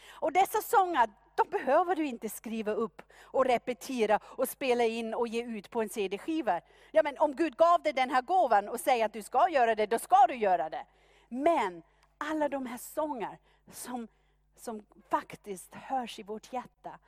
Och 0.10 0.32
dessa 0.32 0.62
sånger, 0.62 1.10
de 1.36 1.50
behöver 1.50 1.96
du 1.96 2.06
inte 2.06 2.30
skriva 2.30 2.72
upp 2.72 3.02
och 3.24 3.46
repetera 3.46 4.20
och 4.24 4.50
spela 4.50 4.84
in 4.84 5.14
och 5.14 5.28
ge 5.28 5.44
ut 5.44 5.70
på 5.70 5.82
en 5.82 5.90
CD-skiva. 5.90 6.62
Ja, 6.92 7.04
men 7.04 7.18
om 7.18 7.36
Gud 7.36 7.58
gav 7.58 7.82
dig 7.82 7.94
den 7.94 8.10
här 8.10 8.22
gåvan 8.22 8.70
och 8.70 8.80
säger 8.80 9.06
att 9.06 9.14
du 9.14 9.22
ska 9.22 9.50
göra 9.50 9.76
det, 9.76 9.86
då 9.86 10.00
ska 10.00 10.28
du 10.28 10.36
göra 10.36 10.70
det. 10.70 10.86
Men 11.30 11.84
alla 12.18 12.50
de 12.50 12.66
här 12.66 12.78
sånger 12.78 13.38
som, 13.72 14.08
som 14.56 14.86
faktiskt 15.10 15.76
hörs 15.76 16.20
i 16.20 16.24
vårt 16.24 16.54
hjärta, 16.54 17.00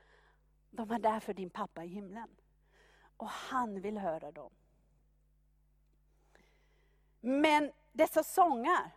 de 0.76 0.91
är 0.91 0.99
där 0.99 1.19
för 1.19 1.34
din 1.34 1.49
pappa 1.49 1.84
i 1.84 1.88
himlen. 1.88 2.30
Och 3.17 3.30
han 3.30 3.82
vill 3.82 3.97
höra 3.97 4.32
dem. 4.32 4.51
Men 7.19 7.71
dessa 7.91 8.23
sånger, 8.23 8.91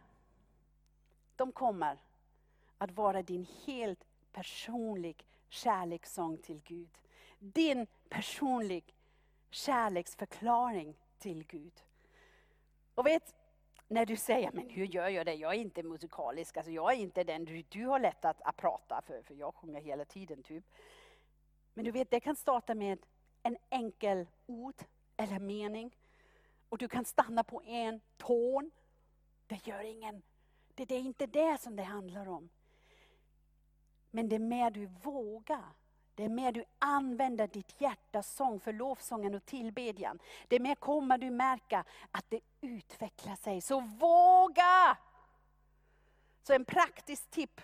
de 1.37 1.53
kommer 1.53 1.99
att 2.79 2.91
vara 2.91 3.23
din 3.23 3.47
helt 3.67 4.05
personlig 4.33 5.27
kärlekssång 5.49 6.39
till 6.39 6.61
Gud. 6.65 6.99
Din 7.39 7.87
personlig 8.09 8.95
kärleksförklaring 9.51 10.95
till 11.19 11.45
Gud. 11.45 11.85
Och 12.95 13.07
vet, 13.07 13.35
när 13.89 14.07
du 14.07 14.17
säger, 14.17 14.51
men 14.53 14.69
hur 14.71 14.85
gör 14.85 15.09
jag 15.09 15.27
det? 15.27 15.35
Jag 15.35 15.55
är 15.55 15.59
inte 15.59 15.83
musikalisk, 15.83 16.57
alltså 16.57 16.73
jag 16.73 16.93
är 16.93 16.97
inte 16.97 17.25
den 17.25 17.45
du, 17.45 17.63
du 17.69 17.87
har 17.87 18.01
lätt 18.01 18.25
att, 18.25 18.43
att 18.43 18.57
prata 18.57 19.03
för, 19.07 19.23
för 19.23 19.35
jag 19.35 19.55
sjunger 19.55 19.81
hela 19.81 20.05
tiden. 20.05 20.43
typ. 20.43 20.65
Men 21.79 21.85
du 21.85 21.91
vet, 21.91 22.11
det 22.11 22.21
kan 22.21 22.37
starta 22.37 22.75
med 22.75 22.99
en 23.43 23.57
enkel 23.71 24.27
ord 24.47 24.75
eller 25.17 25.39
mening. 25.39 25.97
Och 26.69 26.79
du 26.79 26.89
kan 26.89 27.05
stanna 27.05 27.45
på 27.45 27.63
en 27.63 28.01
ton. 28.17 28.71
Det 29.47 29.67
gör 29.67 29.85
ingen. 29.85 30.23
Det, 30.75 30.85
det 30.85 30.95
är 30.95 31.01
inte 31.01 31.27
det 31.27 31.61
som 31.61 31.77
det 31.77 31.83
handlar 31.83 32.29
om. 32.29 32.49
Men 34.11 34.29
det 34.29 34.35
är 34.35 34.41
mer 34.41 34.71
du 34.71 34.87
vågar. 34.87 35.73
Det 36.15 36.25
är 36.25 36.29
mer 36.29 36.53
du 36.53 36.65
använder 36.79 37.47
ditt 37.47 37.81
hjärtas 37.81 38.35
sång 38.35 38.61
för 38.61 38.73
lovsången 38.73 39.35
och 39.35 39.47
tillbedjan. 39.47 40.19
Det 40.49 40.57
är 40.57 40.61
mer 40.61 40.75
kommer 40.75 41.19
du 41.19 41.31
märka 41.31 41.85
att 42.11 42.31
det 42.31 42.41
utvecklar 42.61 43.37
sig. 43.37 43.61
Så 43.61 43.81
våga! 43.81 44.99
Så 46.43 46.53
en 46.53 46.65
praktisk 46.65 47.31
tip 47.31 47.61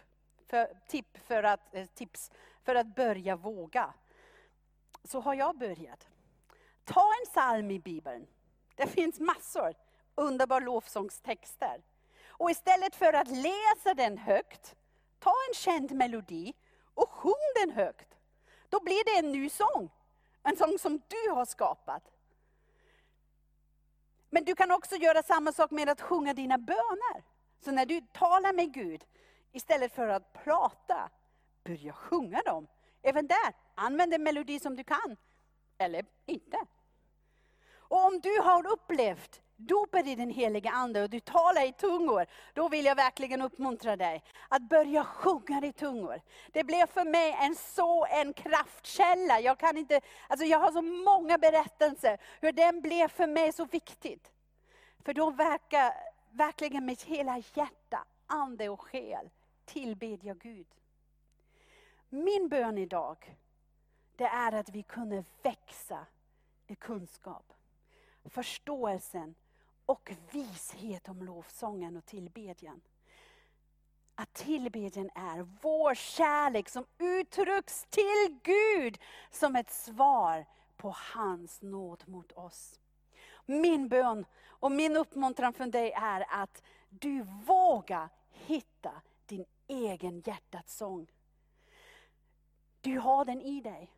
för, 0.46 0.68
tip 0.88 1.18
för 1.18 1.42
att, 1.42 1.74
eh, 1.74 1.86
tips 1.86 2.30
för 2.62 2.74
att 2.74 2.94
börja 2.94 3.36
våga. 3.36 3.94
Så 5.04 5.20
har 5.20 5.34
jag 5.34 5.58
börjat. 5.58 6.08
Ta 6.84 7.00
en 7.00 7.30
psalm 7.30 7.70
i 7.70 7.78
Bibeln. 7.78 8.26
Det 8.74 8.86
finns 8.86 9.20
massor 9.20 9.74
underbara 10.14 10.58
lovsångstexter. 10.58 11.82
Och 12.28 12.50
istället 12.50 12.96
för 12.96 13.12
att 13.12 13.28
läsa 13.28 13.94
den 13.96 14.18
högt, 14.18 14.76
ta 15.18 15.34
en 15.48 15.54
känd 15.54 15.92
melodi 15.92 16.54
och 16.94 17.10
sjung 17.10 17.52
den 17.54 17.70
högt. 17.70 18.18
Då 18.68 18.80
blir 18.80 19.04
det 19.04 19.18
en 19.26 19.32
ny 19.32 19.48
sång. 19.48 19.90
En 20.42 20.56
sång 20.56 20.78
som 20.78 21.00
du 21.08 21.30
har 21.30 21.44
skapat. 21.44 22.10
Men 24.30 24.44
du 24.44 24.54
kan 24.54 24.70
också 24.70 24.96
göra 24.96 25.22
samma 25.22 25.52
sak 25.52 25.70
med 25.70 25.88
att 25.88 26.00
sjunga 26.00 26.34
dina 26.34 26.58
böner. 26.58 27.24
Så 27.60 27.70
när 27.70 27.86
du 27.86 28.00
talar 28.00 28.52
med 28.52 28.72
Gud, 28.72 29.04
istället 29.52 29.94
för 29.94 30.08
att 30.08 30.32
prata, 30.32 31.10
börja 31.64 31.92
sjunga 31.92 32.42
dem. 32.42 32.66
Även 33.02 33.26
där, 33.26 33.54
använd 33.74 34.14
en 34.14 34.22
melodi 34.22 34.60
som 34.60 34.76
du 34.76 34.84
kan. 34.84 35.16
Eller 35.78 36.04
inte. 36.26 36.58
Och 37.72 38.04
om 38.04 38.20
du 38.20 38.40
har 38.40 38.66
upplevt 38.66 39.40
dopet 39.56 40.06
i 40.06 40.14
den 40.14 40.30
heliga 40.30 40.70
Ande 40.70 41.02
och 41.02 41.10
du 41.10 41.20
talar 41.20 41.68
i 41.68 41.72
tungor, 41.72 42.26
då 42.52 42.68
vill 42.68 42.84
jag 42.84 42.94
verkligen 42.94 43.42
uppmuntra 43.42 43.96
dig 43.96 44.22
att 44.48 44.62
börja 44.62 45.04
sjunga 45.04 45.66
i 45.66 45.72
tungor. 45.72 46.20
Det 46.52 46.64
blev 46.64 46.86
för 46.86 47.04
mig 47.04 47.36
en 47.40 47.54
så 47.54 48.06
en 48.06 48.32
kraftkälla. 48.32 49.40
Jag, 49.40 49.58
kan 49.58 49.76
inte, 49.76 50.00
alltså 50.28 50.46
jag 50.46 50.58
har 50.58 50.72
så 50.72 50.82
många 50.82 51.38
berättelser 51.38 52.18
hur 52.40 52.52
den 52.52 52.80
blev 52.80 53.08
för 53.08 53.26
mig 53.26 53.52
så 53.52 53.64
viktigt. 53.64 54.32
För 55.04 55.14
då 55.14 55.30
verkar 55.30 55.94
verkligen 56.30 56.86
med 56.86 57.02
hela 57.02 57.38
hjärta, 57.38 58.04
ande 58.26 58.68
och 58.68 58.80
själ 58.80 59.30
tillbedja 59.64 60.34
Gud. 60.34 60.66
Min 62.08 62.48
bön 62.48 62.78
idag, 62.78 63.36
det 64.16 64.24
är 64.24 64.52
att 64.52 64.68
vi 64.68 64.82
kunde 64.82 65.24
växa 65.42 66.06
i 66.66 66.74
kunskap, 66.74 67.52
förståelsen 68.24 69.34
och 69.86 70.12
vishet 70.30 71.08
om 71.08 71.22
lovsången 71.22 71.96
och 71.96 72.06
tillbedjan. 72.06 72.80
Att 74.14 74.32
tillbedjan 74.32 75.10
är 75.14 75.42
vår 75.62 75.94
kärlek 75.94 76.68
som 76.68 76.86
uttrycks 76.98 77.86
till 77.90 78.40
Gud 78.42 78.98
som 79.30 79.56
ett 79.56 79.70
svar 79.70 80.46
på 80.76 80.94
hans 81.14 81.62
nåd 81.62 82.08
mot 82.08 82.32
oss. 82.32 82.80
Min 83.46 83.88
bön 83.88 84.26
och 84.46 84.72
min 84.72 84.96
uppmuntran 84.96 85.52
från 85.52 85.70
dig 85.70 85.92
är 85.92 86.26
att 86.28 86.62
du 86.88 87.22
vågar 87.22 88.08
hitta 88.30 89.02
din 89.26 89.44
egen 89.66 90.20
hjärtats 90.20 90.76
sång. 90.76 91.06
Du 92.80 92.98
har 92.98 93.24
den 93.24 93.42
i 93.42 93.60
dig. 93.60 93.93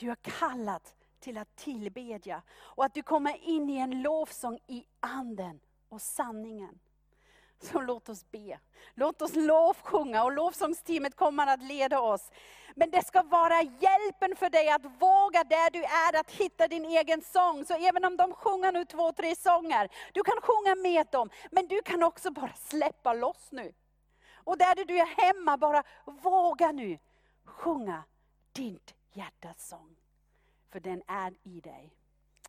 Du 0.00 0.08
har 0.08 0.16
kallat 0.16 0.94
till 1.20 1.38
att 1.38 1.56
tillbedja. 1.56 2.42
Och 2.58 2.84
att 2.84 2.94
du 2.94 3.02
kommer 3.02 3.36
in 3.44 3.70
i 3.70 3.76
en 3.76 4.02
lovsång 4.02 4.58
i 4.66 4.84
anden 5.00 5.60
och 5.88 6.00
sanningen. 6.00 6.78
Så 7.62 7.80
låt 7.80 8.08
oss 8.08 8.30
be. 8.30 8.58
Låt 8.94 9.22
oss 9.22 9.34
lovsjunga 9.34 10.24
och 10.24 10.32
lovsångsteamet 10.32 11.16
kommer 11.16 11.46
att 11.46 11.62
leda 11.62 12.00
oss. 12.00 12.30
Men 12.74 12.90
det 12.90 13.06
ska 13.06 13.22
vara 13.22 13.62
hjälpen 13.62 14.36
för 14.36 14.50
dig 14.50 14.68
att 14.68 14.84
våga 14.84 15.44
där 15.44 15.70
du 15.70 15.84
är, 15.84 16.20
att 16.20 16.30
hitta 16.30 16.68
din 16.68 16.84
egen 16.84 17.22
sång. 17.22 17.64
Så 17.64 17.74
även 17.74 18.04
om 18.04 18.16
de 18.16 18.32
sjunger 18.32 18.72
nu 18.72 18.84
två, 18.84 19.12
tre 19.12 19.36
sånger, 19.36 19.88
du 20.12 20.22
kan 20.22 20.40
sjunga 20.42 20.74
med 20.74 21.06
dem. 21.12 21.30
Men 21.50 21.66
du 21.66 21.82
kan 21.82 22.02
också 22.02 22.30
bara 22.30 22.52
släppa 22.54 23.12
loss 23.12 23.48
nu. 23.50 23.72
Och 24.34 24.58
där 24.58 24.84
du 24.84 24.98
är 24.98 25.06
hemma, 25.06 25.56
bara 25.56 25.82
våga 26.04 26.72
nu 26.72 26.98
sjunga 27.44 28.04
ditt 28.52 28.94
Hjärtats 29.12 29.68
sång 29.68 29.96
för 30.68 30.80
den 30.80 31.02
är 31.06 31.34
i 31.42 31.60
dig. 31.60 31.96